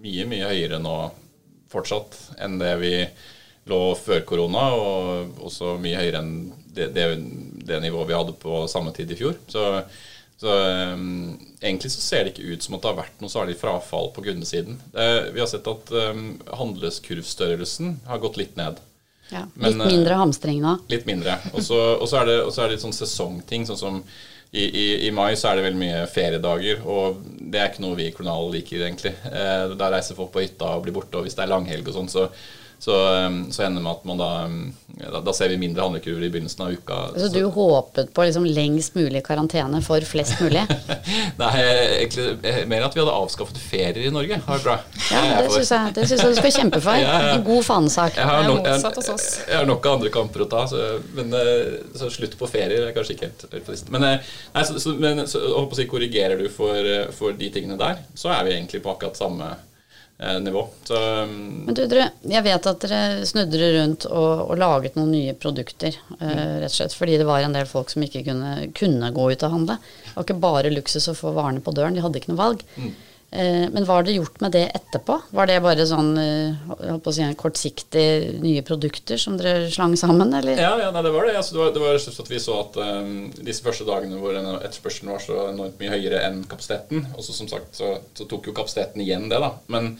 mye, 0.04 0.26
mye 0.28 0.50
høyere 0.50 0.80
nå 0.82 0.96
fortsatt 1.72 2.18
enn 2.44 2.58
det 2.60 2.74
vi 2.82 2.96
lå 3.72 3.80
før 3.96 4.24
korona, 4.28 4.64
og 4.76 5.44
også 5.48 5.78
mye 5.82 6.00
høyere 6.02 6.20
enn 6.20 6.34
det, 6.72 6.90
det, 6.96 7.06
det 7.68 7.80
nivået 7.84 8.10
vi 8.10 8.18
hadde 8.18 8.36
på 8.42 8.66
samme 8.72 8.94
tid 8.96 9.14
i 9.14 9.20
fjor. 9.20 9.38
Så 9.52 9.64
så 10.42 10.54
um, 10.94 11.38
Egentlig 11.62 11.92
så 11.94 12.02
ser 12.02 12.24
det 12.26 12.32
ikke 12.34 12.56
ut 12.56 12.64
som 12.66 12.74
at 12.74 12.82
det 12.82 12.90
har 12.90 12.98
vært 12.98 13.20
noe 13.22 13.30
særlig 13.30 13.58
frafall 13.60 14.10
på 14.16 14.24
kundesiden. 14.26 14.80
Uh, 14.96 15.30
vi 15.30 15.44
har 15.44 15.50
sett 15.52 15.68
at 15.70 15.92
um, 15.94 16.40
handleskurvstørrelsen 16.50 18.00
har 18.08 18.24
gått 18.24 18.40
litt 18.42 18.58
ned. 18.58 18.82
Ja, 19.30 19.46
litt 19.54 19.78
Men, 19.78 19.86
mindre 19.86 20.18
hamstring 20.18 20.64
nå? 20.64 20.80
Litt 20.92 21.06
mindre. 21.06 21.38
Og 21.54 21.62
så 21.64 21.78
er, 22.20 22.26
det, 22.28 22.40
er 22.42 22.66
det 22.66 22.74
litt 22.74 22.84
sånn 22.84 22.98
sesongting. 22.98 23.70
sånn 23.70 23.80
som 23.80 24.02
i, 24.52 24.64
i, 24.66 25.08
i, 25.08 25.12
mai 25.16 25.36
så 25.40 25.48
er 25.48 25.60
det 25.60 25.68
veldig 25.70 25.80
mye 25.80 26.00
feriedager, 26.12 26.82
og 26.84 27.22
det 27.24 27.60
er 27.60 27.70
ikke 27.70 27.86
noe 27.86 27.96
vi 27.96 28.10
i 28.10 28.16
Kronal 28.16 28.50
liker, 28.52 28.82
egentlig. 28.84 29.14
Eh, 29.30 29.78
der 29.80 29.94
reiser 29.94 30.18
folk 30.18 30.34
på 30.34 30.44
hytta 30.44 30.74
og 30.76 30.84
blir 30.84 30.96
borte, 30.98 31.16
og 31.22 31.24
hvis 31.24 31.38
det 31.38 31.46
er 31.46 31.54
langhelg 31.54 31.88
og 31.88 31.96
sånn, 31.96 32.12
så 32.12 32.26
så, 32.82 33.26
um, 33.26 33.52
så 33.52 33.64
ender 33.64 33.78
det 33.78 33.84
med 33.84 33.92
at 33.92 34.06
man 34.10 34.18
da, 34.18 34.28
um, 34.46 34.74
da, 34.88 35.20
da 35.22 35.34
ser 35.38 35.52
vi 35.54 35.58
mindre 35.62 35.84
handlekurver 35.86 36.24
i 36.26 36.30
begynnelsen 36.34 36.64
av 36.66 36.72
uka. 36.74 36.96
Så, 37.14 37.28
så 37.28 37.28
du 37.36 37.44
håpet 37.54 38.10
på 38.14 38.26
liksom 38.26 38.48
lengst 38.50 38.96
mulig 38.98 39.22
karantene 39.28 39.84
for 39.86 40.02
flest 40.10 40.42
mulig? 40.42 40.64
Nei, 41.44 41.52
egentlig 42.00 42.66
mer 42.72 42.88
at 42.88 42.98
vi 42.98 43.04
hadde 43.04 43.14
avskaffet 43.14 43.62
ferier 43.62 44.10
i 44.10 44.10
Norge. 44.10 44.42
Det 44.48 44.60
bra. 44.66 44.80
Ja, 45.12 45.22
det 45.44 45.54
syns 45.54 45.72
jeg, 45.76 45.94
det 46.00 46.10
synes 46.10 46.26
jeg 46.26 46.34
du 46.34 46.42
skal 46.42 46.58
kjempe 46.58 46.82
for. 46.82 46.98
ja, 47.06 47.16
ja. 47.28 47.38
En 47.38 47.46
god 47.46 47.70
fanesak. 47.70 48.18
Jeg 48.18 48.30
har, 48.34 48.50
nok, 48.50 48.66
jeg, 48.66 49.18
jeg 49.46 49.60
har 49.60 49.70
nok 49.70 49.90
andre 49.94 50.16
kamper 50.18 50.50
å 50.50 50.52
ta, 50.58 50.66
så, 50.74 50.86
men 51.14 51.38
uh, 51.38 51.80
så 52.02 52.10
slutt 52.10 52.34
på 52.42 52.50
ferier 52.50 52.90
er 52.90 52.98
kanskje 52.98 53.20
ikke 53.20 53.30
helt, 53.30 53.50
helt 53.52 53.70
på 53.70 53.78
listen. 53.78 53.94
Men, 53.94 54.10
uh, 54.10 54.38
nei, 54.58 54.66
så, 54.66 54.82
så, 54.82 54.98
men 54.98 55.28
så, 55.30 55.46
å 55.54 55.68
si, 55.70 55.86
korrigerer 55.86 56.42
du 56.42 56.50
for, 56.50 56.82
uh, 56.82 57.12
for 57.14 57.38
de 57.38 57.54
tingene 57.54 57.78
der, 57.78 58.08
så 58.18 58.34
er 58.34 58.48
vi 58.50 58.58
egentlig 58.58 58.82
på 58.82 58.98
akkurat 58.98 59.22
samme 59.22 59.54
Eh, 59.54 59.68
nivå. 60.22 60.68
Så, 60.84 60.98
um, 61.24 61.64
Men 61.66 61.78
du, 61.78 61.84
dere, 61.90 62.12
jeg 62.30 62.46
vet 62.46 62.68
at 62.70 62.84
dere 62.84 63.26
snudde 63.26 63.70
rundt 63.76 64.06
og, 64.10 64.44
og, 64.46 64.54
laget 64.62 64.98
noen 65.00 65.14
nye 65.16 65.34
produkter, 65.34 65.98
uh, 66.20 66.58
rett 66.62 66.70
og 66.70 66.76
slett 66.76 66.98
fordi 66.98 67.18
det 67.22 67.28
var 67.30 67.42
en 67.46 67.56
del 67.58 67.70
folk 67.70 67.90
som 67.94 68.06
ikke 68.06 68.24
kunne, 68.28 68.52
kunne, 68.78 69.14
gå 69.16 69.30
ut 69.32 69.48
og 69.48 69.56
handle. 69.56 69.80
Det 69.82 70.14
var 70.18 70.28
ikke 70.28 70.44
bare 70.44 70.74
luksus 70.74 71.10
å 71.10 71.18
få 71.18 71.34
varene 71.38 71.64
på 71.66 71.74
døren, 71.76 71.98
de 71.98 72.04
hadde 72.06 72.22
ikke 72.22 72.34
noe 72.34 72.44
valg. 72.44 72.66
Mm. 72.78 72.94
Uh, 73.32 73.68
men 73.72 73.86
hva 73.88 74.00
har 74.00 74.08
det 74.08 74.18
gjort 74.18 74.42
med 74.44 74.52
det 74.52 74.66
etterpå? 74.76 75.16
Var 75.32 75.48
det 75.48 75.60
bare 75.64 75.88
sånn 75.88 76.10
uh, 76.20 77.12
si, 77.16 77.28
kortsiktig 77.40 78.06
nye 78.44 78.64
produkter 78.68 79.22
som 79.22 79.38
dere 79.40 79.70
slang 79.72 79.96
sammen, 80.00 80.34
eller? 80.36 80.60
Ja, 80.60 80.74
ja 80.82 80.90
nei, 80.92 81.04
det 81.06 81.14
var 81.16 81.30
det. 81.30 81.38
Altså, 81.40 81.56
det, 81.56 81.62
var, 81.64 81.76
det 81.78 81.84
var 81.86 82.00
at 82.26 82.32
vi 82.34 82.42
så 82.44 82.58
at 82.60 82.80
um, 82.82 83.14
disse 83.40 83.64
første 83.64 83.88
dagene 83.88 84.20
hvor 84.20 84.36
etterspørselen 84.36 85.14
var 85.14 85.24
så 85.24 85.46
enormt 85.50 85.80
mye 85.80 85.94
høyere 85.94 86.26
enn 86.28 86.44
kapasiteten, 86.52 87.08
og 87.16 87.24
så 87.24 87.38
som 87.38 87.52
sagt 87.52 87.80
så, 87.80 87.96
så 88.18 88.28
tok 88.28 88.52
jo 88.52 88.58
kapasiteten 88.58 89.06
igjen 89.06 89.32
det, 89.32 89.40
da. 89.40 89.56
Men 89.72 89.96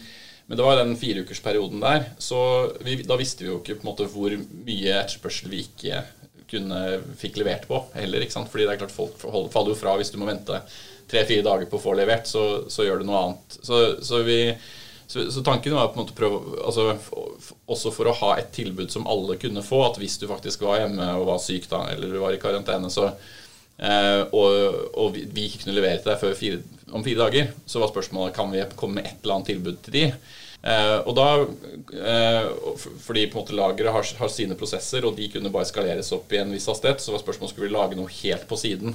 men 0.46 0.58
det 0.58 0.64
var 0.66 0.76
den 0.76 0.96
fireukersperioden 0.98 1.80
der. 1.80 2.02
Så 2.20 2.38
vi, 2.84 2.98
da 3.06 3.16
visste 3.16 3.44
vi 3.44 3.48
jo 3.48 3.60
ikke 3.60 3.78
på 3.78 3.86
en 3.86 3.88
måte 3.88 4.08
hvor 4.10 4.34
mye 4.36 4.96
etterspørsel 4.98 5.48
vi 5.48 5.62
ikke 5.64 6.02
kunne, 6.50 6.80
fikk 7.16 7.38
levert 7.40 7.64
på 7.70 7.78
heller. 7.94 8.20
ikke 8.20 8.34
sant? 8.34 8.50
Fordi 8.52 8.66
det 8.66 8.74
er 8.74 8.82
klart 8.82 8.94
folk 8.94 9.16
faller 9.22 9.72
jo 9.72 9.78
fra 9.78 9.94
hvis 9.96 10.12
du 10.12 10.18
må 10.20 10.28
vente 10.28 10.58
tre-fire 11.12 11.44
dager 11.46 11.68
på 11.70 11.78
å 11.78 11.82
få 11.82 11.96
levert, 11.98 12.28
så, 12.28 12.64
så 12.72 12.86
gjør 12.86 13.02
du 13.02 13.08
noe 13.08 13.20
annet. 13.20 13.58
Så, 13.60 13.80
så, 14.04 14.22
vi, 14.26 14.38
så, 15.06 15.26
så 15.32 15.44
tanken 15.46 15.76
var 15.76 15.92
på 15.92 15.98
en 16.00 16.04
måte 16.06 16.16
prøve, 16.16 16.40
altså, 16.64 16.96
også 17.70 17.92
for 17.94 18.08
å 18.08 18.16
ha 18.22 18.34
et 18.40 18.52
tilbud 18.56 18.92
som 18.92 19.08
alle 19.10 19.38
kunne 19.40 19.64
få, 19.66 19.84
at 19.86 20.00
hvis 20.00 20.18
du 20.22 20.28
faktisk 20.30 20.64
var 20.66 20.82
hjemme 20.82 21.12
og 21.18 21.28
var 21.30 21.42
syk 21.44 21.68
da, 21.70 21.84
eller 21.92 22.12
du 22.12 22.20
var 22.22 22.36
i 22.36 22.40
karantene, 22.42 22.90
så 22.92 23.10
eh, 23.12 24.22
og, 24.28 24.78
og, 24.92 25.18
vi 25.18 25.48
ikke 25.48 25.66
kunne 25.66 25.76
levere 25.78 26.00
til 26.00 26.14
deg 26.14 26.22
før 26.22 26.38
fire, 26.38 26.62
om 26.92 27.04
fire 27.04 27.26
dager, 27.26 27.52
så 27.66 27.82
var 27.82 27.92
spørsmålet 27.92 28.36
kan 28.36 28.52
vi 28.52 28.64
komme 28.76 29.00
med 29.00 29.10
et 29.10 29.20
eller 29.20 29.38
annet 29.38 29.54
tilbud 29.54 29.84
til 29.84 30.00
de. 30.00 30.06
Eh, 30.62 30.98
og 31.10 31.16
da, 31.18 31.28
eh, 31.98 32.44
Fordi 33.02 33.26
på 33.26 33.34
en 33.34 33.40
måte 33.40 33.56
lageret 33.58 33.92
har, 33.92 34.10
har, 34.20 34.30
sine 34.30 34.54
prosesser, 34.58 35.04
og 35.04 35.16
de 35.18 35.26
kunne 35.32 35.50
bare 35.50 35.66
skaleres 35.66 36.12
opp 36.14 36.32
i 36.32 36.38
en 36.38 36.52
viss 36.54 36.68
hastighet, 36.70 37.02
så 37.02 37.14
var 37.14 37.22
spørsmålet 37.24 37.54
skulle 37.54 37.68
vi 37.68 37.74
lage 37.74 37.98
noe 37.98 38.18
helt 38.22 38.46
på 38.48 38.58
siden. 38.60 38.94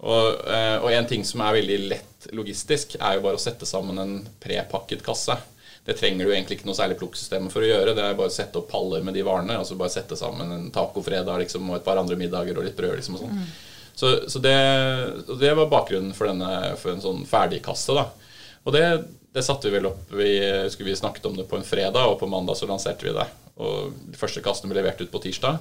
Og, 0.00 0.44
én 0.88 0.98
en 0.98 1.08
ting 1.08 1.24
som 1.28 1.42
er 1.44 1.58
veldig 1.58 1.78
lett 1.90 2.28
logistisk, 2.36 2.96
er 3.00 3.18
jo 3.18 3.24
bare 3.26 3.36
å 3.36 3.42
sette 3.42 3.68
sammen 3.68 3.98
en 4.00 4.14
prepakket 4.40 5.02
kasse. 5.04 5.36
Det 5.84 5.96
trenger 5.96 6.26
du 6.26 6.32
egentlig 6.32 6.58
ikke 6.58 6.68
noe 6.68 6.76
særlig 6.76 6.98
plukksystem 7.00 7.48
for 7.52 7.64
å 7.64 7.68
gjøre. 7.68 7.94
Det 7.96 8.04
er 8.04 8.16
bare 8.16 8.32
å 8.32 8.34
sette 8.34 8.60
opp 8.60 8.68
paller 8.70 9.04
med 9.04 9.16
de 9.16 9.24
varene. 9.26 9.56
altså 9.60 9.76
Bare 9.80 9.92
sette 9.92 10.16
sammen 10.16 10.52
en 10.52 10.70
tacofredag 10.72 11.44
liksom, 11.44 11.68
og 11.70 11.78
et 11.78 11.86
par 11.86 12.00
andre 12.00 12.18
middager 12.20 12.58
og 12.58 12.66
litt 12.68 12.76
brød. 12.78 12.96
liksom 13.00 13.16
og 13.16 13.24
sånn. 13.24 13.40
Mm. 13.40 13.50
Så, 14.00 14.12
så 14.32 14.40
det, 14.40 14.56
det, 15.40 15.54
var 15.56 15.72
bakgrunnen 15.72 16.14
for, 16.16 16.30
denne, 16.30 16.76
for 16.80 16.94
en 16.94 17.04
sånn 17.04 17.24
ferdigkasse. 17.28 17.96
da. 17.96 18.06
Og 18.64 18.76
det, 18.76 18.84
det 19.34 19.44
satte 19.44 19.68
vi 19.68 19.76
vel 19.76 19.88
opp 19.90 20.12
vi, 20.16 20.32
vi 20.84 20.96
snakket 20.96 21.28
om 21.28 21.36
det 21.36 21.48
på 21.48 21.58
en 21.58 21.66
fredag, 21.66 22.06
og 22.06 22.18
på 22.20 22.28
mandag 22.28 22.56
så 22.60 22.68
lanserte 22.68 23.08
vi 23.08 23.16
det. 23.16 23.28
Og 23.60 23.92
De 24.12 24.20
første 24.20 24.44
kassene 24.44 24.72
ble 24.72 24.80
levert 24.80 25.00
ut 25.00 25.12
på 25.12 25.22
tirsdag. 25.26 25.60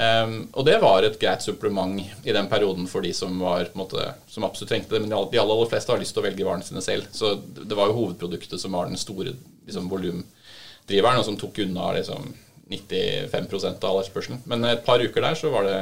Um, 0.00 0.36
og 0.56 0.64
det 0.64 0.78
var 0.80 1.04
et 1.04 1.18
greit 1.20 1.42
supplement 1.44 1.98
i 2.24 2.32
den 2.32 2.46
perioden 2.48 2.86
for 2.88 3.04
de 3.04 3.10
som, 3.12 3.34
var, 3.42 3.68
måte, 3.76 4.14
som 4.32 4.46
absolutt 4.46 4.70
trengte 4.72 4.94
det. 4.94 5.02
Men 5.02 5.10
de 5.12 5.18
aller, 5.18 5.40
aller 5.42 5.68
fleste 5.68 5.92
har 5.92 6.00
lyst 6.00 6.14
til 6.16 6.22
å 6.22 6.28
velge 6.28 6.46
varene 6.46 6.64
sine 6.64 6.80
selv. 6.84 7.10
Så 7.12 7.34
det 7.58 7.76
var 7.76 7.90
jo 7.90 7.98
hovedproduktet 7.98 8.62
som 8.62 8.76
var 8.76 8.88
den 8.88 9.00
store 9.00 9.34
liksom, 9.66 9.90
volumdriveren, 9.92 11.20
og 11.20 11.26
som 11.26 11.36
tok 11.40 11.60
unna 11.66 11.90
liksom, 11.98 12.32
95% 12.70 13.84
av 13.84 13.90
all 13.90 14.00
etterspørselen. 14.00 14.40
Men 14.48 14.64
et 14.70 14.86
par 14.86 15.02
uker 15.04 15.26
der 15.26 15.36
så 15.36 15.52
var 15.52 15.68
det, 15.68 15.76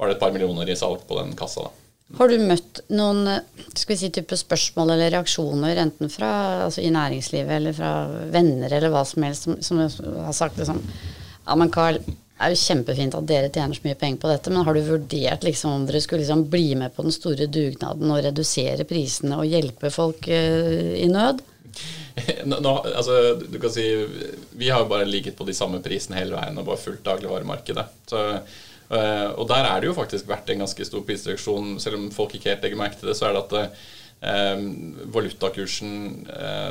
var 0.00 0.10
det, 0.10 0.16
et 0.16 0.24
par 0.24 0.34
millioner 0.34 0.72
i 0.72 0.76
salg 0.78 1.04
på 1.06 1.20
den 1.20 1.36
kassa. 1.38 1.68
da. 1.68 1.78
Har 2.18 2.28
du 2.28 2.42
møtt 2.42 2.82
noen 2.92 3.24
skal 3.72 3.94
vi 3.94 4.00
si, 4.02 4.10
type 4.12 4.36
spørsmål 4.36 4.96
eller 4.96 5.14
reaksjoner, 5.14 5.78
enten 5.80 6.10
fra, 6.12 6.32
altså 6.66 6.82
i 6.82 6.90
næringslivet 6.92 7.54
eller 7.60 7.76
fra 7.76 7.92
venner 8.34 8.74
eller 8.74 8.92
hva 8.92 9.04
som 9.08 9.24
helst, 9.24 9.46
som, 9.46 9.54
som 9.62 10.18
har 10.26 10.34
sagt 10.36 10.58
det 10.60 10.68
sånn 10.68 10.82
Ja, 11.46 11.56
men 11.56 11.72
Carl, 11.72 12.02
det 12.42 12.48
er 12.48 12.56
jo 12.56 12.66
kjempefint 12.66 13.14
at 13.14 13.26
dere 13.28 13.50
tjener 13.54 13.76
så 13.76 13.84
mye 13.84 13.98
penger 13.98 14.18
på 14.18 14.30
dette, 14.32 14.50
men 14.50 14.64
har 14.66 14.74
du 14.74 14.82
vurdert 14.82 15.44
liksom, 15.46 15.76
om 15.76 15.82
dere 15.86 16.00
skulle 16.02 16.24
liksom 16.24 16.48
bli 16.50 16.72
med 16.78 16.90
på 16.96 17.04
den 17.06 17.14
store 17.14 17.46
dugnaden 17.46 18.10
og 18.10 18.18
redusere 18.24 18.86
prisene 18.88 19.38
og 19.38 19.46
hjelpe 19.46 19.92
folk 19.94 20.26
uh, 20.26 20.90
i 20.98 21.06
nød? 21.12 21.44
Nå, 22.50 22.58
nå, 22.58 22.72
altså, 22.90 23.38
du 23.40 23.54
kan 23.56 23.70
si, 23.72 23.84
Vi 24.58 24.68
har 24.68 24.82
jo 24.82 24.90
bare 24.90 25.06
ligget 25.08 25.38
på 25.38 25.46
de 25.48 25.54
samme 25.56 25.78
prisene 25.80 26.18
hele 26.18 26.34
veien 26.36 26.58
og 26.60 26.66
bare 26.66 26.82
fulgt 26.82 27.06
dagligvaremarkedet. 27.06 27.86
Så, 28.10 28.26
uh, 28.90 29.28
og 29.38 29.46
der 29.54 29.70
er 29.70 29.78
det 29.78 29.92
jo 29.92 29.96
faktisk 29.96 30.26
vært 30.28 30.50
en 30.50 30.66
ganske 30.66 30.90
stor 30.90 31.06
prisreduksjon. 31.06 31.78
Selv 31.80 32.00
om 32.00 32.10
folk 32.12 32.34
ikke 32.34 32.56
helt 32.56 32.66
legger 32.66 32.82
merke 32.82 32.98
til 32.98 33.12
det, 33.12 33.16
så 33.22 33.30
er 33.30 33.38
det 33.38 33.46
at 33.46 33.80
uh, 34.26 34.68
valutakursen, 35.14 35.96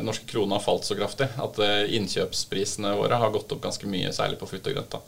norske 0.03 0.27
krone, 0.27 0.59
har 0.59 0.67
falt 0.67 0.85
så 0.87 0.99
kraftig 0.99 1.31
at 1.31 1.65
innkjøpsprisene 1.95 2.93
våre 2.99 3.23
har 3.23 3.33
gått 3.33 3.55
opp 3.55 3.63
ganske 3.63 3.87
mye, 3.91 4.11
særlig 4.15 4.39
på 4.39 4.51
frukt 4.51 4.67
og 4.67 4.77
grønt. 4.77 5.03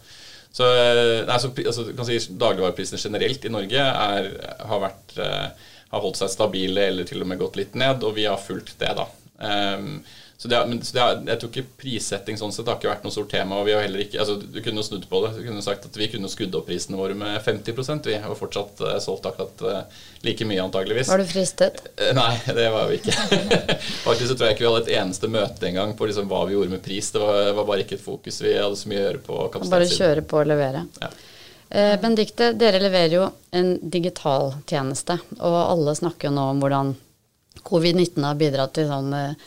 Så, 0.53 0.67
eh, 0.69 1.23
nei, 1.25 1.37
så 1.41 1.49
altså, 1.49 1.85
si, 2.05 2.17
Dagligvareprisene 2.37 3.01
generelt 3.01 3.45
i 3.45 3.51
Norge 3.53 3.85
er, 3.89 4.27
har, 4.69 4.81
vært, 4.83 5.15
uh, 5.17 5.71
har 5.89 6.03
holdt 6.03 6.19
seg 6.21 6.29
stabile 6.29 6.89
eller 6.91 7.07
til 7.09 7.23
og 7.25 7.31
med 7.31 7.41
gått 7.41 7.57
litt 7.57 7.77
ned, 7.79 8.05
og 8.05 8.13
vi 8.19 8.27
har 8.29 8.41
fulgt 8.41 8.75
det. 8.83 8.91
da. 8.99 9.07
Um, 9.41 10.03
så, 10.43 10.49
det, 10.51 10.57
men, 10.67 10.81
så 10.83 10.95
det, 10.97 11.31
jeg 11.31 11.39
tror 11.39 11.49
ikke 11.53 11.77
prissetting 11.79 12.35
sånn 12.35 12.51
sett 12.51 12.67
har 12.67 12.75
ikke 12.75 12.89
vært 12.89 13.05
noe 13.05 13.15
stort 13.15 13.29
tema. 13.31 13.61
og 13.61 13.69
vi 13.69 13.71
har 13.71 13.85
heller 13.85 14.01
ikke, 14.03 14.19
altså 14.19 14.35
Du 14.43 14.57
kunne 14.65 14.83
snudd 14.83 15.05
på 15.07 15.21
det. 15.23 15.29
Du 15.37 15.45
kunne 15.45 15.63
sagt 15.63 15.87
at 15.87 15.95
Vi 15.95 16.09
kunne 16.11 16.27
skrudd 16.27 16.57
opp 16.59 16.67
prisene 16.67 16.99
våre 16.99 17.15
med 17.15 17.37
50% 17.45 18.09
vi 18.11 18.17
har 18.19 18.35
fortsatt 18.35 18.83
uh, 18.83 18.97
solgt 18.99 19.29
akkurat 19.29 19.63
uh, 19.63 20.01
like 20.27 20.43
mye, 20.49 20.59
antageligvis. 20.65 21.07
Var 21.13 21.23
du 21.23 21.29
fristet? 21.31 21.79
Uh, 21.95 22.11
nei, 22.17 22.33
det 22.59 22.67
var 22.75 22.91
vi 22.91 22.99
ikke. 22.99 23.15
Faktisk 24.09 24.33
så 24.33 24.35
tror 24.35 24.49
jeg 24.49 24.57
ikke 24.57 24.65
vi 24.65 24.71
hadde 24.73 24.83
et 24.83 24.91
eneste 24.99 25.31
møte 25.31 25.69
engang 25.71 25.95
på 25.95 26.11
liksom, 26.11 26.27
hva 26.27 26.43
vi 26.49 26.57
gjorde 26.57 26.75
med 26.75 26.83
pris. 26.83 27.13
Det 27.15 27.23
var, 27.23 27.39
var, 27.53 27.69
bare 27.71 27.87
ikke 27.87 27.95
et 28.01 28.03
fokus. 28.03 28.43
Vi 28.43 28.57
hadde 28.59 28.81
så 28.83 28.91
mye 28.91 28.99
å 28.99 29.05
gjøre 29.05 29.23
på 29.29 29.39
kapasitetssiden. 29.55 29.77
Bare 29.79 30.01
kjøre 30.01 30.25
på 30.27 30.43
og 30.43 30.51
levere. 30.51 30.83
Ja. 30.99 31.13
Eh, 31.73 31.95
Benedicte, 32.01 32.51
dere 32.59 32.83
leverer 32.83 33.15
jo 33.15 33.31
en 33.55 33.77
digital 33.81 34.51
tjeneste, 34.67 35.17
og 35.39 35.55
alle 35.63 35.95
snakker 35.97 36.27
jo 36.29 36.35
nå 36.35 36.51
om 36.51 36.59
hvordan 36.61 36.93
covid-19 37.67 38.25
har 38.27 38.39
bidratt 38.39 38.75
til 38.77 38.89
sånn 38.89 39.13
eh, 39.17 39.39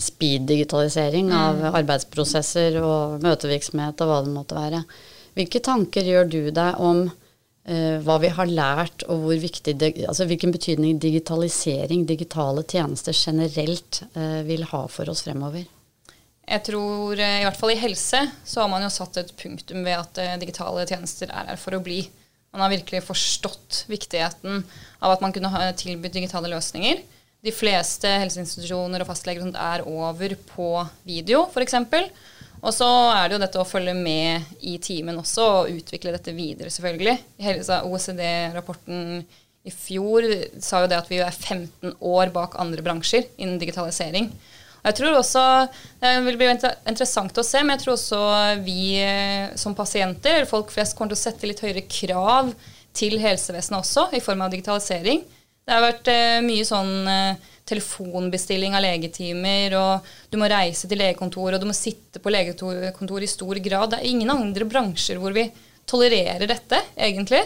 speed-digitalisering 0.00 1.28
mm. 1.30 1.36
av 1.38 1.76
arbeidsprosesser 1.80 2.78
og 2.82 3.20
møtevirksomhet 3.24 4.00
og 4.02 4.10
hva 4.10 4.22
det 4.24 4.32
måtte 4.34 4.58
være. 4.58 4.80
Hvilke 5.34 5.62
tanker 5.64 6.06
gjør 6.06 6.30
du 6.30 6.40
deg 6.54 6.80
om 6.82 7.06
uh, 7.08 7.96
hva 8.06 8.18
vi 8.22 8.28
har 8.36 8.46
lært, 8.46 9.02
og 9.10 9.24
viktig, 9.42 9.74
altså 10.06 10.28
hvilken 10.30 10.54
betydning 10.54 11.00
digitalisering, 11.02 12.04
digitale 12.06 12.62
tjenester 12.70 13.16
generelt, 13.18 14.04
uh, 14.14 14.44
vil 14.46 14.62
ha 14.70 14.84
for 14.86 15.10
oss 15.10 15.24
fremover? 15.26 15.64
Jeg 16.44 16.62
tror 16.68 17.18
i 17.18 17.42
hvert 17.42 17.58
fall 17.58 17.72
i 17.72 17.80
helse 17.80 18.20
så 18.44 18.62
har 18.62 18.70
man 18.70 18.84
jo 18.84 18.92
satt 18.92 19.16
et 19.18 19.32
punktum 19.40 19.82
ved 19.82 19.96
at 19.96 20.42
digitale 20.42 20.84
tjenester 20.86 21.32
er 21.32 21.50
her 21.50 21.58
for 21.58 21.74
å 21.74 21.82
bli. 21.82 22.02
Man 22.54 22.62
har 22.62 22.70
virkelig 22.76 23.00
forstått 23.08 23.86
viktigheten 23.90 24.60
av 25.00 25.14
at 25.16 25.24
man 25.24 25.32
kunne 25.34 25.50
ha 25.50 25.64
tilbudt 25.74 26.14
digitale 26.14 26.52
løsninger 26.52 27.00
de 27.44 27.52
fleste 27.52 28.08
helseinstitusjoner 28.08 29.02
og 29.04 29.10
fastleger 29.10 29.50
er 29.52 29.84
over 29.84 30.32
på 30.48 30.68
video, 31.04 31.44
f.eks. 31.52 31.76
Og 32.64 32.72
så 32.72 32.88
er 33.12 33.28
det 33.28 33.36
jo 33.36 33.42
dette 33.42 33.60
å 33.60 33.68
følge 33.68 33.92
med 33.96 34.56
i 34.64 34.78
timen 34.80 35.18
også, 35.20 35.44
og 35.60 35.72
utvikle 35.74 36.14
dette 36.14 36.32
videre, 36.32 36.72
selvfølgelig. 36.72 37.18
OECD-rapporten 37.84 39.20
i 39.64 39.72
fjor 39.72 40.24
sa 40.60 40.82
jo 40.82 40.88
det 40.88 40.96
at 40.98 41.10
vi 41.12 41.20
er 41.24 41.32
15 41.32 41.96
år 42.00 42.32
bak 42.32 42.56
andre 42.60 42.84
bransjer 42.84 43.28
innen 43.36 43.60
digitalisering. 43.60 44.30
Og 44.84 44.90
jeg 44.90 44.98
tror 44.98 45.16
også, 45.16 45.44
Det 46.00 46.10
vil 46.26 46.36
bli 46.36 46.48
interessant 46.52 47.38
å 47.40 47.44
se, 47.44 47.62
men 47.62 47.76
jeg 47.76 47.84
tror 47.84 47.94
også 47.94 48.20
vi 48.64 48.96
eh, 49.00 49.52
som 49.56 49.76
pasienter, 49.76 50.44
folk 50.48 50.72
flest, 50.72 50.96
kommer 50.96 51.14
til 51.14 51.20
å 51.20 51.24
sette 51.24 51.48
litt 51.48 51.62
høyere 51.64 51.84
krav 51.88 52.52
til 52.92 53.16
helsevesenet 53.18 53.80
også, 53.80 54.10
i 54.12 54.20
form 54.20 54.44
av 54.44 54.52
digitalisering. 54.52 55.24
Det 55.64 55.72
har 55.72 55.84
vært 55.84 56.08
eh, 56.12 56.38
mye 56.44 56.64
sånn 56.68 56.94
eh, 57.08 57.50
telefonbestilling 57.64 58.76
av 58.76 58.84
legetimer, 58.84 59.76
og 59.80 60.14
du 60.30 60.36
må 60.40 60.48
reise 60.52 60.88
til 60.90 61.00
legekontor, 61.00 61.56
og 61.56 61.62
du 61.62 61.68
må 61.70 61.76
sitte 61.76 62.20
på 62.20 62.32
legekontor 62.32 63.24
i 63.24 63.30
stor 63.30 63.60
grad. 63.64 63.94
Det 63.94 64.02
er 64.02 64.10
ingen 64.10 64.32
andre 64.34 64.68
bransjer 64.68 65.20
hvor 65.22 65.32
vi 65.36 65.46
tolererer 65.88 66.44
dette, 66.50 66.80
egentlig. 66.96 67.40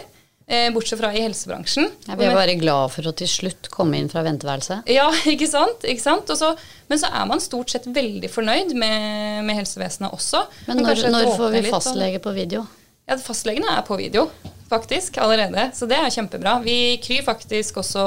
Eh, 0.49 0.71
bortsett 0.73 0.99
fra 0.99 1.11
i 1.13 1.21
helsebransjen. 1.21 1.91
Jeg 2.07 2.17
blir 2.17 2.33
bare 2.33 2.55
glad 2.57 2.89
for 2.89 3.05
å 3.05 3.13
til 3.13 3.29
slutt 3.29 3.69
komme 3.71 3.99
inn 4.01 4.09
fra 4.09 4.23
venteværelset. 4.25 4.87
Ja, 4.89 5.05
ikke 5.33 5.47
sant? 5.47 5.85
Ikke 5.85 6.03
sant? 6.03 6.31
Også, 6.33 6.55
men 6.89 6.99
så 6.99 7.11
er 7.13 7.27
man 7.29 7.43
stort 7.43 7.71
sett 7.71 7.85
veldig 7.85 8.31
fornøyd 8.33 8.73
med, 8.73 9.45
med 9.45 9.59
helsevesenet 9.61 10.11
også. 10.11 10.43
Men, 10.65 10.81
men 10.81 10.89
når, 10.89 11.05
når 11.13 11.31
får 11.37 11.55
vi 11.55 11.63
fastlege 11.69 12.23
på 12.23 12.33
video? 12.35 12.65
Ja, 13.09 13.15
Fastlegene 13.17 13.71
er 13.73 13.81
på 13.87 13.97
video 13.97 14.27
faktisk 14.69 15.15
allerede, 15.17 15.71
så 15.73 15.87
det 15.89 15.97
er 15.97 16.11
kjempebra. 16.13 16.59
Vi 16.61 16.99
kryr 17.01 17.23
faktisk 17.25 17.79
også 17.81 18.03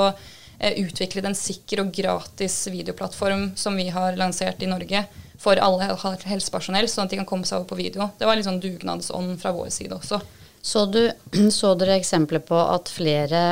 eh, 0.61 0.77
utviklet 0.85 1.27
en 1.27 1.35
sikker 1.35 1.83
og 1.83 1.91
gratis 1.97 2.61
videoplattform 2.71 3.49
som 3.59 3.75
vi 3.75 3.89
har 3.91 4.15
lansert 4.21 4.63
i 4.63 4.69
Norge 4.71 5.01
for 5.43 5.59
alle 5.59 5.89
helsepersonell, 6.23 6.87
sånn 6.87 7.09
at 7.09 7.15
de 7.17 7.19
kan 7.19 7.27
komme 7.27 7.49
seg 7.49 7.59
over 7.59 7.73
på 7.73 7.81
video. 7.81 8.07
Det 8.15 8.29
var 8.29 8.39
litt 8.39 8.47
sånn 8.47 8.63
dugnadsånd 8.63 9.35
fra 9.43 9.51
vår 9.57 9.73
side 9.75 9.97
også. 9.97 10.21
Så, 10.63 10.85
du, 10.87 11.03
så 11.59 11.73
dere 11.75 11.99
eksempler 11.99 12.45
på 12.47 12.63
at 12.63 12.93
flere 12.95 13.43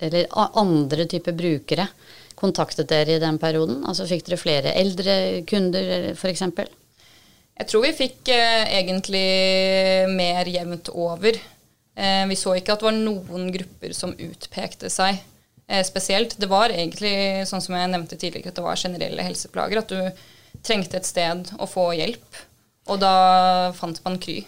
eller 0.00 0.32
andre 0.56 1.04
typer 1.08 1.36
brukere 1.36 1.84
kontaktet 2.34 2.88
dere 2.88 3.18
i 3.18 3.20
den 3.22 3.36
perioden? 3.38 3.84
Altså 3.84 4.08
Fikk 4.08 4.24
dere 4.30 4.40
flere 4.40 4.72
eldre 4.80 5.18
kunder 5.52 6.14
f.eks.? 6.16 6.48
Jeg 7.54 7.70
tror 7.70 7.84
vi 7.84 7.92
fikk 7.94 8.30
eh, 8.34 8.64
egentlig 8.80 9.26
mer 10.10 10.48
jevnt 10.50 10.90
over. 10.90 11.36
Eh, 11.94 12.24
vi 12.26 12.38
så 12.38 12.56
ikke 12.58 12.74
at 12.74 12.82
det 12.82 12.88
var 12.88 12.96
noen 12.96 13.52
grupper 13.54 13.94
som 13.94 14.14
utpekte 14.18 14.90
seg 14.90 15.20
eh, 15.68 15.84
spesielt. 15.86 16.34
Det 16.40 16.50
var 16.50 16.74
egentlig, 16.74 17.46
sånn 17.46 17.62
som 17.62 17.76
jeg 17.78 17.92
nevnte 17.92 18.18
tidligere, 18.18 18.50
at 18.50 18.58
det 18.58 18.66
var 18.66 18.80
generelle 18.80 19.28
helseplager. 19.28 19.84
At 19.84 19.94
du 19.94 20.58
trengte 20.66 20.98
et 20.98 21.06
sted 21.06 21.54
å 21.58 21.68
få 21.70 21.92
hjelp. 21.94 22.42
Og 22.90 22.98
da 23.00 23.14
fant 23.78 24.02
man 24.04 24.18
Kry. 24.20 24.42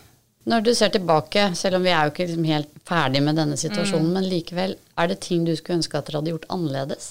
Når 0.46 0.62
du 0.62 0.72
ser 0.78 0.92
tilbake, 0.94 1.48
selv 1.58 1.78
om 1.78 1.86
vi 1.86 1.90
er 1.90 2.06
jo 2.06 2.12
ikke 2.12 2.26
liksom 2.28 2.44
helt 2.46 2.74
ferdig 2.86 3.22
med 3.26 3.38
denne 3.38 3.56
situasjonen, 3.58 4.10
mm. 4.12 4.18
men 4.18 4.28
likevel, 4.30 4.76
er 4.98 5.08
det 5.10 5.22
ting 5.24 5.46
du 5.46 5.54
skulle 5.58 5.80
ønske 5.80 5.98
at 5.98 6.06
dere 6.06 6.20
hadde 6.20 6.34
gjort 6.34 6.46
annerledes? 6.54 7.08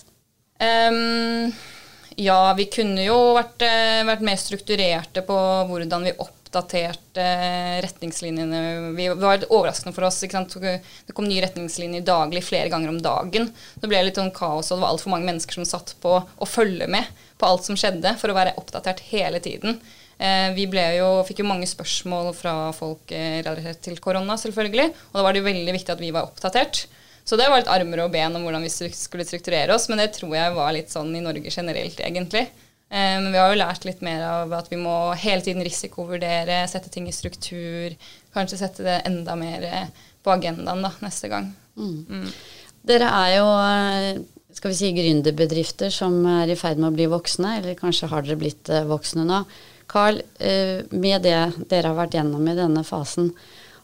Um, 0.64 1.52
ja, 2.16 2.54
vi 2.58 2.68
kunne 2.72 3.04
jo 3.04 3.18
vært, 3.36 3.62
eh, 3.66 4.06
vært 4.08 4.24
mer 4.26 4.40
strukturerte 4.40 5.24
på 5.26 5.38
hvordan 5.70 6.06
vi 6.08 6.14
oppdaterte 6.24 7.26
retningslinjene. 7.84 8.62
Vi, 8.96 9.10
det 9.10 9.20
var 9.20 9.44
overraskende 9.50 9.96
for 9.96 10.08
oss. 10.08 10.22
Det 10.22 11.16
kom 11.16 11.28
nye 11.28 11.44
retningslinjer 11.44 12.06
daglig 12.08 12.46
flere 12.48 12.72
ganger 12.72 12.94
om 12.94 13.02
dagen. 13.04 13.52
Det 13.76 13.92
ble 13.92 14.06
litt 14.08 14.22
sånn 14.22 14.34
kaos, 14.36 14.72
og 14.72 14.78
det 14.78 14.86
var 14.86 14.94
altfor 14.94 15.16
mange 15.16 15.30
mennesker 15.32 15.60
som 15.60 15.68
satt 15.68 15.96
på 16.04 16.18
å 16.22 16.50
følge 16.50 16.88
med 16.88 17.12
på 17.36 17.50
alt 17.50 17.68
som 17.68 17.76
skjedde, 17.76 18.16
for 18.22 18.32
å 18.32 18.38
være 18.38 18.56
oppdatert 18.62 19.04
hele 19.12 19.42
tiden. 19.44 19.82
Eh, 20.18 20.54
vi 20.56 20.70
jo, 20.96 21.10
fikk 21.28 21.42
jo 21.44 21.50
mange 21.50 21.68
spørsmål 21.68 22.32
fra 22.38 22.72
folk 22.76 23.12
eh, 23.12 23.42
relatert 23.44 23.82
til 23.84 24.00
korona, 24.00 24.38
selvfølgelig. 24.40 24.94
Og 25.12 25.20
da 25.20 25.26
var 25.26 25.36
det 25.36 25.44
jo 25.44 25.50
veldig 25.50 25.76
viktig 25.76 25.96
at 25.96 26.04
vi 26.04 26.14
var 26.16 26.30
oppdatert. 26.30 26.86
Så 27.25 27.39
det 27.39 27.48
var 27.50 27.58
litt 27.58 27.72
armer 27.74 28.03
og 28.03 28.13
ben 28.13 28.38
om 28.38 28.46
hvordan 28.46 28.65
vi 28.65 28.70
skulle 28.70 29.25
strukturere 29.25 29.74
oss, 29.74 29.88
men 29.89 30.01
det 30.01 30.12
tror 30.13 30.36
jeg 30.38 30.53
var 30.53 30.75
litt 30.75 30.94
sånn 30.94 31.10
i 31.17 31.24
Norge 31.25 31.50
generelt, 31.50 31.98
egentlig. 32.00 32.46
Eh, 32.94 33.15
men 33.17 33.32
vi 33.34 33.41
har 33.41 33.50
jo 33.50 33.62
lært 33.63 33.88
litt 33.88 34.03
mer 34.05 34.22
av 34.29 34.53
at 34.53 34.70
vi 34.70 34.77
må 34.77 34.94
hele 35.17 35.41
tiden 35.41 35.65
risikovurdere, 35.65 36.62
sette 36.70 36.94
ting 36.94 37.10
i 37.10 37.15
struktur. 37.15 37.98
Kanskje 38.36 38.62
sette 38.62 38.86
det 38.86 39.00
enda 39.10 39.34
mer 39.39 39.65
på 40.25 40.34
agendaen 40.34 40.86
da, 40.86 40.94
neste 41.05 41.29
gang. 41.32 41.50
Mm. 41.77 41.98
Mm. 42.10 42.29
Dere 42.86 43.10
er 43.10 43.32
jo, 43.39 43.48
eh, 43.65 44.22
skal 44.55 44.72
vi 44.72 44.77
si 44.79 44.91
gründerbedrifter 44.96 45.94
som 45.94 46.17
er 46.29 46.53
i 46.53 46.58
ferd 46.60 46.82
med 46.82 46.91
å 46.91 46.96
bli 46.96 47.10
voksne, 47.12 47.58
eller 47.60 47.79
kanskje 47.79 48.10
har 48.12 48.25
dere 48.25 48.39
blitt 48.39 48.70
eh, 48.70 48.86
voksne 48.86 49.25
nå. 49.27 49.44
Carl, 49.89 50.22
eh, 50.39 50.82
med 50.91 51.25
det 51.25 51.39
dere 51.70 51.91
har 51.91 51.98
vært 51.98 52.17
gjennom 52.17 52.46
i 52.50 52.58
denne 52.58 52.86
fasen, 52.86 53.32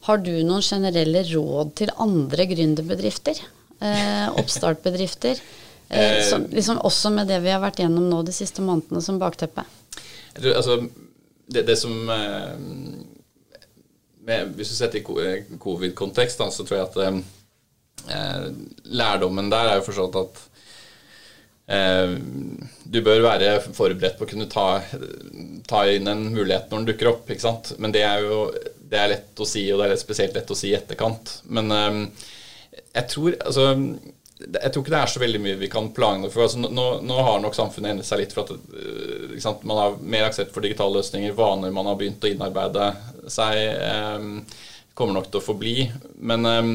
har 0.07 0.21
du 0.21 0.31
noen 0.43 0.63
generelle 0.65 1.23
råd 1.29 1.75
til 1.81 1.91
andre 2.01 2.47
gründerbedrifter? 2.49 3.41
Eh, 3.81 4.27
oppstartbedrifter? 4.41 5.37
Eh, 5.37 5.59
Eh, 5.91 6.23
som, 6.29 6.45
liksom 6.51 6.77
også 6.77 7.09
med 7.11 7.27
det 7.27 7.41
vi 7.43 7.51
har 7.51 7.59
vært 7.59 7.81
gjennom 7.83 8.05
nå 8.07 8.21
de 8.23 8.31
siste 8.31 8.63
månedene 8.63 9.01
som 9.03 9.17
bakteppe. 9.19 9.65
Tror, 10.37 10.53
altså, 10.55 10.77
det, 11.51 11.65
det 11.67 11.75
som 11.79 12.09
eh, 12.09 12.53
med, 14.21 14.53
Hvis 14.55 14.71
du 14.71 14.75
setter 14.77 15.01
i 15.01 15.25
eh, 15.25 15.49
covid-kontekst, 15.59 16.39
så 16.39 16.63
tror 16.63 16.77
jeg 16.77 16.87
at 16.87 18.13
eh, 18.15 18.45
lærdommen 18.87 19.51
der 19.51 19.73
er 19.73 19.81
jo 19.81 19.87
forstått 19.89 20.19
at 20.21 20.39
du 21.71 22.97
bør 23.05 23.21
være 23.23 23.51
forberedt 23.63 24.17
på 24.19 24.25
å 24.25 24.29
kunne 24.29 24.49
ta, 24.51 24.81
ta 25.69 25.85
inn 25.87 26.09
en 26.11 26.25
mulighet 26.33 26.67
når 26.67 26.81
den 26.81 26.87
dukker 26.89 27.11
opp. 27.13 27.29
ikke 27.29 27.45
sant? 27.45 27.71
Men 27.79 27.93
det 27.95 28.03
er 28.03 28.25
jo 28.25 28.43
det 28.91 28.99
er 28.99 29.11
lett 29.13 29.39
å 29.39 29.47
si, 29.47 29.63
og 29.71 29.79
det 29.79 29.91
er 29.93 30.01
spesielt 30.01 30.35
lett 30.35 30.51
å 30.51 30.57
si 30.57 30.71
i 30.71 30.75
etterkant. 30.75 31.37
Men 31.55 31.71
eh, 31.71 32.01
jeg 32.97 33.07
tror 33.13 33.37
altså 33.39 33.69
jeg 34.41 34.73
tror 34.73 34.81
ikke 34.81 34.93
det 34.93 34.99
er 34.99 35.11
så 35.11 35.21
veldig 35.21 35.39
mye 35.43 35.59
vi 35.59 35.69
kan 35.69 35.91
planlegge 35.93 36.33
for. 36.33 36.47
Altså, 36.47 36.61
nå, 36.61 36.85
nå 37.05 37.17
har 37.27 37.41
nok 37.43 37.53
samfunnet 37.53 37.93
endret 37.93 38.07
seg 38.09 38.23
litt 38.23 38.33
for 38.33 38.49
at 38.49 39.41
sant, 39.43 39.63
man 39.69 39.77
har 39.77 39.99
mer 40.01 40.25
aksept 40.27 40.53
for 40.55 40.65
digitale 40.65 40.97
løsninger. 40.97 41.35
Vaner 41.37 41.73
man 41.75 41.89
har 41.89 41.99
begynt 41.99 42.25
å 42.25 42.31
innarbeide 42.31 42.87
seg, 43.29 43.59
eh, 43.75 44.63
kommer 44.97 45.19
nok 45.19 45.29
til 45.29 45.41
å 45.41 45.45
forbli. 45.45 45.75
Men 46.31 46.49
eh, 46.49 46.71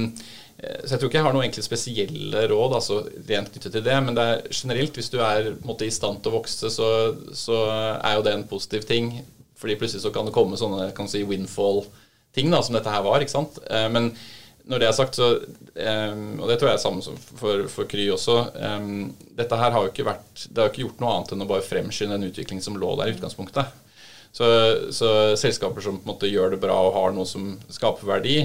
så 0.57 0.95
jeg 0.95 1.01
tror 1.01 1.11
ikke 1.11 1.19
jeg 1.19 1.27
har 1.27 1.35
noen 1.37 1.45
egentlig 1.45 1.65
spesielle 1.67 2.43
råd 2.49 2.75
altså, 2.79 3.03
rent 3.29 3.51
knyttet 3.53 3.75
til 3.77 3.85
det. 3.85 3.97
Men 4.07 4.17
det 4.17 4.25
er 4.25 4.47
generelt, 4.49 4.97
hvis 4.97 5.13
du 5.13 5.19
er 5.21 5.51
måte, 5.69 5.85
i 5.85 5.93
stand 5.93 6.23
til 6.23 6.33
å 6.33 6.39
vokse, 6.39 6.71
så, 6.73 6.89
så 7.37 7.59
er 7.99 8.17
jo 8.17 8.25
det 8.25 8.33
en 8.33 8.47
positiv 8.49 8.87
ting. 8.89 9.13
Fordi 9.61 9.77
plutselig 9.81 10.05
så 10.05 10.13
kan 10.15 10.29
det 10.29 10.35
komme 10.37 10.57
sånne 10.61 10.91
kan 10.97 11.09
si, 11.13 11.25
windfall-ting 11.29 12.53
som 12.57 12.77
dette 12.77 12.93
her 12.93 13.05
var. 13.05 13.21
ikke 13.21 13.37
sant? 13.37 13.61
Eh, 13.69 13.89
men 13.93 14.11
når 14.67 14.83
det 14.83 14.89
er 14.89 14.97
sagt, 14.97 15.15
så 15.15 15.29
um, 15.39 16.41
Og 16.41 16.49
det 16.51 16.57
tror 16.59 16.73
jeg 16.73 16.75
er 16.75 16.83
samme 16.83 17.19
for, 17.39 17.67
for 17.71 17.87
Kry 17.87 18.09
også. 18.11 18.41
Dette 19.39 19.59
her 19.61 19.71
har 19.71 19.85
jo 19.85 19.93
ikke 19.93 20.09
vært 20.09 20.47
Det 20.49 20.59
har 20.59 20.73
ikke 20.73 20.83
gjort 20.83 21.03
noe 21.05 21.13
annet 21.15 21.35
enn 21.37 21.45
å 21.45 21.51
bare 21.53 21.63
fremskynde 21.63 22.19
en 22.19 22.27
utvikling 22.27 22.63
som 22.65 22.79
lå 22.81 22.97
der 22.99 23.13
i 23.13 23.15
utgangspunktet. 23.15 23.71
Så, 24.35 24.49
så 24.93 25.11
selskaper 25.39 25.85
som 25.85 26.01
på 26.01 26.05
en 26.05 26.11
måte 26.11 26.29
gjør 26.29 26.57
det 26.57 26.59
bra 26.65 26.75
og 26.83 26.97
har 26.99 27.15
noe 27.15 27.29
som 27.29 27.55
skaper 27.73 28.11
verdi, 28.11 28.41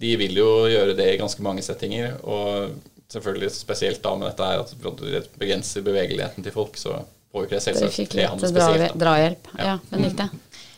de 0.00 0.16
vil 0.20 0.36
jo 0.40 0.48
gjøre 0.70 0.96
det 0.98 1.06
i 1.12 1.18
ganske 1.20 1.42
mange 1.44 1.62
settinger. 1.62 2.16
Og 2.26 2.74
selvfølgelig 3.12 3.50
spesielt 3.54 4.02
da 4.02 4.14
med 4.18 4.30
dette 4.30 4.48
her 4.48 4.62
at 4.64 4.72
det 4.74 5.26
begrenser 5.38 5.84
bevegeligheten 5.86 6.46
til 6.46 6.54
folk, 6.54 6.78
så 6.80 7.02
påvirker 7.34 7.58
det 7.58 7.64
selvsagt 7.66 7.94
fikk 7.96 8.14
litt 8.16 8.24
e-handel 8.26 8.52
spesielt. 8.52 8.98
drahjelp. 8.98 9.50
Ja, 9.58 9.64
Ja. 9.64 9.78
Benedicte. 9.90 10.30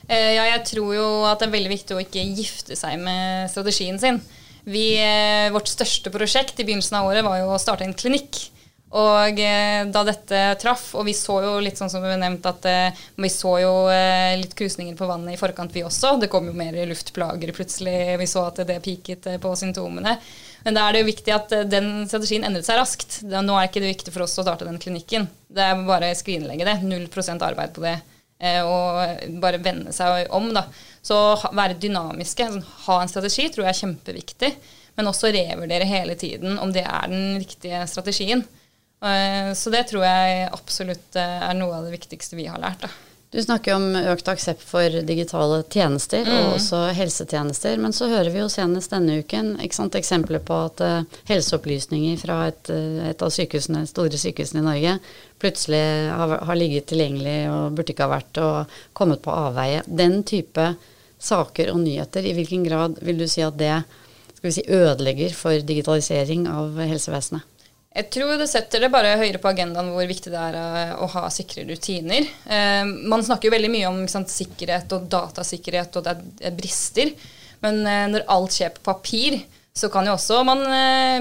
Eh, 0.09 0.35
Ja, 0.37 0.45
jeg 0.57 0.65
tror 0.65 0.95
jo 0.95 1.07
at 1.27 1.41
det 1.41 1.49
er 1.49 1.57
veldig 1.59 1.73
viktig 1.73 1.97
å 1.97 2.03
ikke 2.03 2.27
gifte 2.37 2.77
seg 2.77 2.99
med 3.03 3.51
strategien 3.51 3.99
sin. 3.99 4.21
Vi, 4.67 4.97
eh, 4.99 5.51
vårt 5.51 5.69
største 5.71 6.11
prosjekt 6.11 6.59
i 6.59 6.65
begynnelsen 6.65 6.99
av 6.99 7.07
året 7.11 7.25
var 7.25 7.39
jo 7.39 7.51
å 7.55 7.59
starte 7.61 7.83
en 7.87 7.95
klinikk. 7.95 8.51
Og 8.95 9.41
eh, 9.43 9.83
da 9.91 10.03
dette 10.07 10.41
traff, 10.63 10.93
og 10.95 11.09
vi 11.09 11.15
så 11.17 11.41
jo 11.43 11.55
litt 11.63 11.79
sånn 11.79 11.91
som 11.91 12.05
vi 12.05 12.13
nevnt 12.21 12.45
at 12.47 12.67
eh, 12.71 13.01
vi 13.19 13.31
så 13.33 13.57
jo 13.59 13.73
eh, 13.91 14.37
litt 14.39 14.55
krusninger 14.55 14.95
på 14.95 15.09
vannet 15.11 15.35
i 15.35 15.41
forkant, 15.41 15.75
vi 15.75 15.83
også. 15.83 16.15
Det 16.23 16.29
kom 16.31 16.47
jo 16.47 16.55
mer 16.55 16.77
luftplager 16.87 17.51
plutselig. 17.57 18.15
Vi 18.21 18.29
så 18.31 18.45
at 18.47 18.63
det 18.69 18.79
piket 18.85 19.27
på 19.43 19.55
symptomene. 19.59 20.15
Men 20.63 20.79
da 20.79 20.87
er 20.87 20.95
det 20.95 21.03
jo 21.03 21.11
viktig 21.11 21.35
at 21.35 21.55
den 21.67 22.07
strategien 22.07 22.47
endret 22.47 22.69
seg 22.69 22.79
raskt. 22.79 23.21
Da, 23.27 23.43
nå 23.43 23.59
er 23.59 23.67
ikke 23.67 23.83
det 23.83 23.91
viktig 23.97 24.15
for 24.15 24.27
oss 24.27 24.39
å 24.39 24.47
starte 24.47 24.69
den 24.69 24.79
klinikken. 24.83 25.27
Det 25.51 25.67
er 25.67 25.83
bare 25.87 26.13
å 26.15 26.19
skrinlegge 26.19 26.67
det. 26.69 26.79
Null 26.87 27.09
prosent 27.11 27.43
arbeid 27.47 27.75
på 27.75 27.83
det. 27.83 27.99
Og 28.67 29.39
bare 29.41 29.61
vende 29.65 29.95
seg 29.97 30.29
om, 30.35 30.51
da. 30.55 30.67
Så 31.07 31.17
være 31.57 31.79
dynamiske, 31.81 32.49
sånn, 32.51 32.67
ha 32.87 32.99
en 33.01 33.11
strategi, 33.11 33.47
tror 33.51 33.65
jeg 33.65 33.73
er 33.73 33.81
kjempeviktig. 33.81 34.51
Men 34.99 35.11
også 35.11 35.31
revurdere 35.35 35.89
hele 35.89 36.17
tiden 36.19 36.59
om 36.59 36.75
det 36.75 36.85
er 36.85 37.11
den 37.13 37.39
riktige 37.39 37.83
strategien. 37.91 38.45
Eh, 39.07 39.53
så 39.55 39.73
det 39.73 39.87
tror 39.91 40.07
jeg 40.07 40.47
absolutt 40.53 41.19
eh, 41.19 41.43
er 41.49 41.59
noe 41.59 41.79
av 41.79 41.87
det 41.87 41.95
viktigste 41.97 42.39
vi 42.39 42.49
har 42.51 42.61
lært. 42.63 42.85
Da. 42.85 42.91
Du 43.35 43.43
snakker 43.43 43.75
om 43.75 43.91
økt 43.99 44.29
aksept 44.31 44.63
for 44.65 45.01
digitale 45.05 45.59
tjenester, 45.69 46.29
og 46.31 46.55
også 46.55 46.79
helsetjenester. 46.97 47.75
Men 47.83 47.93
så 47.93 48.07
hører 48.09 48.31
vi 48.33 48.39
jo 48.41 48.47
senest 48.49 48.95
denne 48.95 49.19
uken 49.21 49.57
sant, 49.75 49.99
eksempler 49.99 50.41
på 50.47 50.61
at 50.69 50.81
uh, 50.81 51.19
helseopplysninger 51.29 52.21
fra 52.23 52.39
et, 52.53 52.71
et 53.11 53.25
av 53.27 53.33
sykehusene, 53.35 53.83
store 53.91 54.21
sykehusene 54.23 54.63
i 54.63 54.67
Norge 54.69 54.95
plutselig 55.43 55.83
har, 56.17 56.37
har 56.49 56.57
ligget 56.57 56.87
tilgjengelig 56.89 57.37
og 57.51 57.77
burde 57.77 57.93
ikke 57.93 58.07
ha 58.07 58.15
vært 58.15 58.41
og 58.41 58.79
kommet 58.97 59.21
på 59.27 59.35
avveie. 59.35 59.83
Den 59.85 60.23
type 60.25 60.71
saker 61.19 61.75
og 61.75 61.83
nyheter, 61.83 62.25
i 62.25 62.33
hvilken 62.39 62.65
grad 62.65 63.03
vil 63.05 63.21
du 63.21 63.27
si 63.29 63.45
at 63.45 63.59
det 63.59 63.75
skal 64.37 64.49
vi 64.49 64.55
si, 64.55 64.65
ødelegger 64.71 65.37
for 65.37 65.67
digitalisering 65.67 66.47
av 66.49 66.79
helsevesenet? 66.79 67.56
Jeg 67.97 68.11
tror 68.13 68.35
det 68.37 68.49
setter 68.51 68.83
det 68.85 68.91
bare 68.93 69.15
høyere 69.17 69.41
på 69.41 69.49
agendaen 69.49 69.89
hvor 69.95 70.05
viktig 70.05 70.29
det 70.29 70.41
er 70.41 70.57
eh, 70.61 70.91
å 71.01 71.07
ha 71.15 71.23
sikre 71.33 71.65
rutiner. 71.65 72.27
Eh, 72.45 72.83
man 72.85 73.25
snakker 73.25 73.49
jo 73.49 73.55
veldig 73.55 73.71
mye 73.73 73.89
om 73.89 74.03
sant, 74.13 74.29
sikkerhet 74.29 74.93
og 74.93 75.07
datasikkerhet, 75.13 75.97
og 75.97 76.05
det 76.05 76.17
er 76.45 76.59
brister. 76.59 77.15
Men 77.65 77.81
eh, 77.89 78.05
når 78.13 78.27
alt 78.35 78.53
skjer 78.53 78.75
på 78.77 78.85
papir, 78.91 79.39
så 79.77 79.89
kan 79.93 80.09
jo 80.09 80.15
også 80.17 80.43
man 80.49 80.63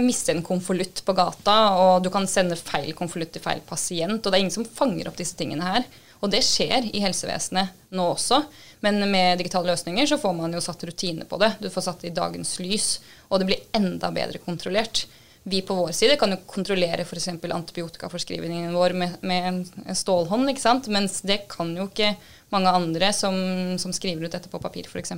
miste 0.03 0.31
en 0.31 0.43
konvolutt 0.43 1.01
på 1.03 1.15
gata, 1.15 1.55
og 1.79 2.05
du 2.05 2.07
kan 2.11 2.27
sende 2.27 2.55
feil 2.55 2.93
konvolutt 2.95 3.33
til 3.35 3.43
feil 3.43 3.59
pasient, 3.67 4.21
og 4.21 4.29
det 4.29 4.38
er 4.38 4.43
ingen 4.45 4.53
som 4.53 4.67
fanger 4.77 5.09
opp 5.09 5.17
disse 5.19 5.35
tingene 5.35 5.67
her. 5.67 5.89
Og 6.23 6.31
det 6.31 6.39
skjer 6.47 6.88
i 6.95 7.01
helsevesenet 7.03 7.91
nå 7.95 8.05
også. 8.13 8.45
Men 8.83 9.03
med 9.11 9.39
digitale 9.39 9.73
løsninger 9.73 10.07
så 10.07 10.19
får 10.19 10.39
man 10.39 10.55
jo 10.55 10.63
satt 10.63 10.88
rutiner 10.88 11.27
på 11.27 11.39
det. 11.39 11.51
Du 11.59 11.67
får 11.71 11.88
satt 11.88 12.03
det 12.03 12.13
i 12.13 12.15
dagens 12.15 12.55
lys, 12.63 12.88
og 13.27 13.41
det 13.41 13.49
blir 13.51 13.67
enda 13.75 14.11
bedre 14.15 14.39
kontrollert. 14.43 15.03
Vi 15.47 15.62
på 15.62 15.75
vår 15.77 15.91
side 15.93 16.15
kan 16.17 16.34
jo 16.34 16.39
kontrollere 16.49 17.03
f.eks. 17.05 17.27
antibiotikaforskrivningen 17.29 18.73
vår 18.73 18.95
med, 18.97 19.19
med 19.21 19.49
en, 19.49 19.60
stålhånd, 19.93 20.49
ikke 20.49 20.63
sant? 20.63 20.89
mens 20.89 21.19
det 21.21 21.43
kan 21.51 21.69
jo 21.77 21.86
ikke 21.86 22.15
mange 22.53 22.71
andre 22.73 23.12
som, 23.13 23.36
som 23.81 23.93
skriver 23.93 24.25
ut 24.25 24.34
dette 24.34 24.49
på 24.49 24.62
papir, 24.63 24.89
f.eks. 24.89 25.13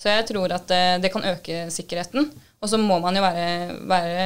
Så 0.00 0.08
jeg 0.08 0.24
tror 0.32 0.56
at 0.56 0.64
det, 0.72 0.80
det 1.04 1.12
kan 1.12 1.28
øke 1.28 1.66
sikkerheten. 1.70 2.30
Og 2.62 2.70
så 2.72 2.80
må 2.80 2.96
man 3.02 3.18
jo 3.18 3.22
være, 3.22 3.76
være 3.92 4.24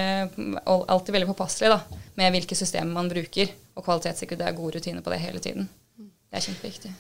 alltid 0.65 1.13
veldig 1.17 1.33
påpasselig 1.33 1.75
da, 1.75 1.81
med 2.21 2.33
hvilke 2.37 2.57
systemer 2.59 2.95
man 2.95 3.11
bruker, 3.11 3.51
og 3.75 3.85
kvalitetssikre 3.85 4.39
det 4.39 4.47
er 4.47 4.57
gode 4.57 4.79
rutiner 4.79 5.05
på 5.05 5.13
det 5.13 5.21
hele 5.27 5.43
tiden. 5.43 5.69
Det 5.99 6.39
er 6.39 6.47
kjempeviktig. 6.47 6.95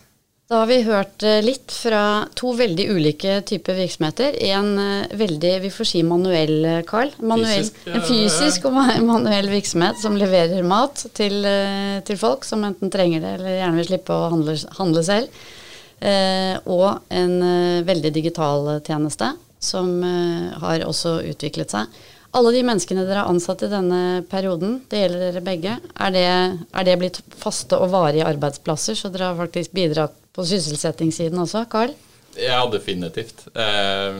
Da 0.46 0.60
har 0.60 0.68
vi 0.70 0.76
hørt 0.86 1.24
eh, 1.26 1.40
litt 1.42 1.72
fra 1.74 2.00
to 2.38 2.52
veldig 2.54 2.84
ulike 2.94 3.40
typer 3.48 3.74
virksomheter. 3.80 4.36
En 4.46 4.68
eh, 4.78 5.14
veldig, 5.18 5.50
vi 5.64 5.70
får 5.74 5.88
si 5.90 6.02
manuell, 6.06 6.60
eh, 6.62 6.82
Carl. 6.86 7.10
Manuell, 7.18 7.64
Fysisk, 7.64 7.80
ja. 7.82 7.94
En 7.98 8.04
fysisk 8.06 8.68
og 8.68 8.76
manuell 9.10 9.50
virksomhet 9.50 9.98
som 9.98 10.14
leverer 10.14 10.62
mat 10.62 11.02
til, 11.18 11.40
eh, 11.50 11.98
til 12.06 12.20
folk 12.20 12.46
som 12.46 12.62
enten 12.68 12.92
trenger 12.94 13.24
det 13.24 13.32
eller 13.40 13.56
gjerne 13.56 13.80
vil 13.80 13.88
slippe 13.88 14.14
å 14.14 14.28
handle, 14.36 14.54
handle 14.78 15.02
selv. 15.08 15.40
Eh, 15.98 16.54
og 16.70 17.08
en 17.10 17.34
eh, 17.42 17.86
veldig 17.88 18.12
digital 18.14 18.76
tjeneste 18.86 19.32
som 19.58 19.96
eh, 20.04 20.52
har 20.62 20.84
også 20.86 21.16
utviklet 21.26 21.74
seg. 21.74 21.96
Alle 22.36 22.52
de 22.52 22.60
menneskene 22.68 23.02
dere 23.08 23.24
har 23.24 23.32
ansatt 23.32 23.64
i 23.64 23.72
denne 23.72 24.22
perioden, 24.30 24.78
det 24.92 25.02
gjelder 25.02 25.24
dere 25.24 25.42
begge, 25.42 25.74
er 25.80 26.14
det, 26.14 26.28
er 26.70 26.86
det 26.86 26.96
blitt 27.00 27.20
faste 27.34 27.78
og 27.80 27.90
varige 27.94 28.28
arbeidsplasser, 28.28 28.98
så 28.98 29.10
dere 29.10 29.32
har 29.32 29.40
faktisk 29.40 29.74
bidratt 29.74 30.20
på 30.36 30.44
sysselsettingssiden 30.46 31.40
også, 31.42 31.64
Carl? 31.72 31.94
Ja, 32.36 32.60
definitivt. 32.68 33.46
Eh, 33.56 34.18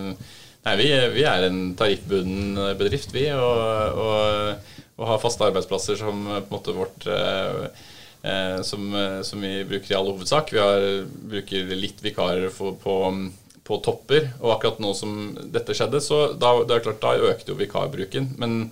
nei, 0.64 0.76
vi, 0.80 0.88
vi 1.12 1.26
er 1.28 1.48
en 1.50 1.60
tariffbunden 1.76 2.56
bedrift, 2.80 3.12
vi, 3.14 3.28
og, 3.36 4.00
og, 4.00 4.72
og 4.96 5.10
har 5.10 5.20
faste 5.20 5.44
arbeidsplasser 5.50 6.00
som 6.00 6.24
eh, 6.30 6.40
på 6.40 6.48
en 6.48 6.56
måte 6.56 6.76
vårt 6.76 7.08
eh, 7.12 7.66
eh, 8.24 8.60
som, 8.64 8.88
som 9.26 9.44
vi 9.44 9.52
bruker 9.68 9.92
i 9.92 9.98
all 9.98 10.08
hovedsak. 10.14 10.54
Vi 10.56 10.62
har, 10.62 10.88
bruker 11.04 11.76
litt 11.76 12.00
vikarer 12.04 12.48
for, 12.54 12.78
på, 12.80 12.96
på 13.66 13.80
topper, 13.84 14.30
og 14.40 14.56
akkurat 14.56 14.80
nå 14.82 14.96
som 14.96 15.16
dette 15.52 15.76
skjedde, 15.76 16.00
så 16.04 16.26
da, 16.32 16.56
det 16.64 16.78
er 16.78 16.86
klart, 16.88 17.02
da 17.04 17.32
økte 17.34 17.52
jo 17.52 17.60
vikarbruken. 17.60 18.32
Men 18.40 18.62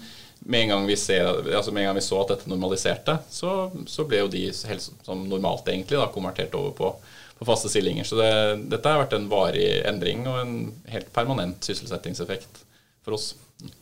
med 0.44 0.62
en, 0.62 0.68
gang 0.74 0.86
vi 0.88 0.96
ser, 0.96 1.28
altså 1.56 1.72
med 1.72 1.84
en 1.84 1.90
gang 1.90 1.98
vi 2.00 2.04
så 2.04 2.20
at 2.20 2.34
dette 2.34 2.50
normaliserte, 2.52 3.18
så, 3.32 3.70
så 3.88 4.04
ble 4.08 4.24
jo 4.24 4.32
de 4.32 4.46
helt 4.68 4.88
som 5.04 5.28
normalt 5.28 5.68
egentlig 5.72 6.00
da, 6.00 6.08
konvertert 6.12 6.56
over 6.58 6.74
på, 6.76 6.90
på 7.38 7.46
faste 7.48 7.70
stillinger. 7.72 8.06
Så 8.08 8.18
det, 8.20 8.32
dette 8.72 8.90
har 8.90 9.02
vært 9.02 9.16
en 9.16 9.30
varig 9.30 9.68
endring 9.88 10.26
og 10.30 10.40
en 10.42 10.54
helt 10.92 11.10
permanent 11.14 11.66
sysselsettingseffekt 11.66 12.62
for 13.04 13.18
oss. 13.18 13.32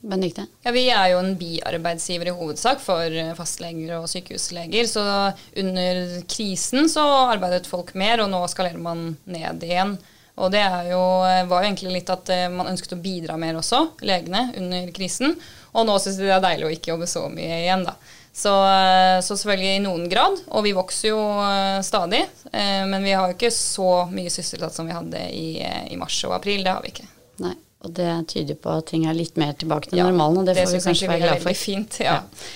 Benedikte? 0.01 0.47
Ja, 0.62 0.71
Vi 0.75 0.85
er 0.91 1.11
jo 1.12 1.21
en 1.23 1.35
biarbeidsgiver 1.38 2.31
i 2.31 2.35
hovedsak 2.37 2.81
for 2.83 3.03
eh, 3.09 3.35
fastleger 3.38 3.97
og 3.99 4.09
sykehusleger. 4.11 4.88
Så 4.91 5.03
under 5.59 6.03
krisen 6.31 6.91
så 6.93 7.05
arbeidet 7.33 7.71
folk 7.71 7.95
mer, 7.99 8.23
og 8.23 8.31
nå 8.33 8.43
skalerer 8.53 8.83
man 8.83 9.15
ned 9.25 9.65
igjen. 9.67 9.97
Og 10.41 10.53
det 10.53 10.62
er 10.65 10.93
jo, 10.93 11.01
var 11.49 11.61
jo 11.61 11.67
egentlig 11.67 11.99
litt 11.99 12.12
at 12.12 12.31
eh, 12.33 12.49
man 12.53 12.71
ønsket 12.71 12.97
å 12.97 13.03
bidra 13.03 13.37
mer 13.41 13.59
også, 13.61 13.85
legene, 14.07 14.47
under 14.61 14.93
krisen. 14.97 15.37
Og 15.73 15.88
nå 15.88 15.99
syns 16.01 16.21
de 16.21 16.29
det 16.29 16.37
er 16.37 16.45
deilig 16.45 16.69
å 16.69 16.75
ikke 16.77 16.95
jobbe 16.95 17.11
så 17.11 17.27
mye 17.33 17.62
igjen, 17.65 17.85
da. 17.88 17.97
Så, 18.35 18.53
eh, 18.64 19.21
så, 19.21 19.37
selvfølgelig 19.37 19.77
i 19.77 19.83
noen 19.85 20.09
grad. 20.09 20.40
Og 20.57 20.64
vi 20.64 20.73
vokser 20.77 21.12
jo 21.12 21.21
eh, 21.45 21.81
stadig. 21.85 22.23
Eh, 22.53 22.83
men 22.88 23.05
vi 23.05 23.12
har 23.12 23.29
jo 23.29 23.37
ikke 23.37 23.53
så 23.53 24.07
mye 24.12 24.33
sysselsatt 24.33 24.75
som 24.77 24.88
vi 24.88 24.97
hadde 24.97 25.27
i, 25.37 25.61
i, 25.61 25.99
mars 26.01 26.16
og 26.29 26.37
april. 26.38 26.64
Det 26.64 26.73
har 26.73 26.81
vi 26.85 26.95
ikke. 26.95 27.09
Nei, 27.45 27.55
og 27.85 27.95
det 27.99 28.11
tyder 28.33 28.57
på 28.57 28.73
at 28.81 28.88
ting 28.92 29.07
er 29.09 29.18
litt 29.18 29.37
mer 29.40 29.53
tilbake 29.59 29.92
til 29.92 30.01
ja, 30.01 30.09
normalen, 30.09 30.42
og 30.42 30.49
det, 30.49 30.57
det 30.57 30.68
får 30.68 30.79
vi 30.79 30.85
kanskje 30.88 31.12
være 31.12 31.27
glad 31.27 31.45
for. 31.45 31.62
Fint, 31.62 32.01
ja. 32.01 32.21
ja. 32.23 32.53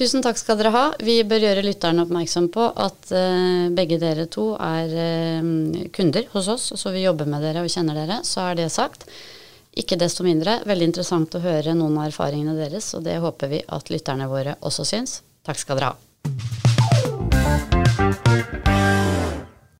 Tusen 0.00 0.22
takk 0.24 0.38
skal 0.38 0.58
dere 0.58 0.70
ha. 0.74 0.84
Vi 1.02 1.16
bør 1.28 1.42
gjøre 1.44 1.64
lytterne 1.66 2.04
oppmerksom 2.06 2.46
på 2.54 2.68
at 2.78 3.10
uh, 3.10 3.66
begge 3.74 3.98
dere 4.00 4.28
to 4.30 4.52
er 4.54 4.94
uh, 4.94 5.80
kunder 5.92 6.28
hos 6.32 6.48
oss, 6.48 6.68
så 6.78 6.92
vi 6.94 7.02
jobber 7.02 7.28
med 7.28 7.42
dere 7.44 7.64
og 7.66 7.72
kjenner 7.72 7.98
dere. 7.98 8.20
Så 8.24 8.44
er 8.46 8.56
det 8.62 8.70
sagt. 8.72 9.04
Ikke 9.78 9.98
desto 9.98 10.26
mindre 10.26 10.58
veldig 10.66 10.90
interessant 10.90 11.36
å 11.36 11.42
høre 11.44 11.76
noen 11.78 11.98
av 12.00 12.08
erfaringene 12.10 12.56
deres, 12.58 12.90
og 12.98 13.06
det 13.06 13.20
håper 13.22 13.52
vi 13.52 13.62
at 13.68 13.92
lytterne 13.92 14.26
våre 14.30 14.56
også 14.66 14.88
syns. 14.88 15.20
Takk 15.46 15.62
skal 15.62 15.78
dere 15.78 15.92
ha. 15.92 16.69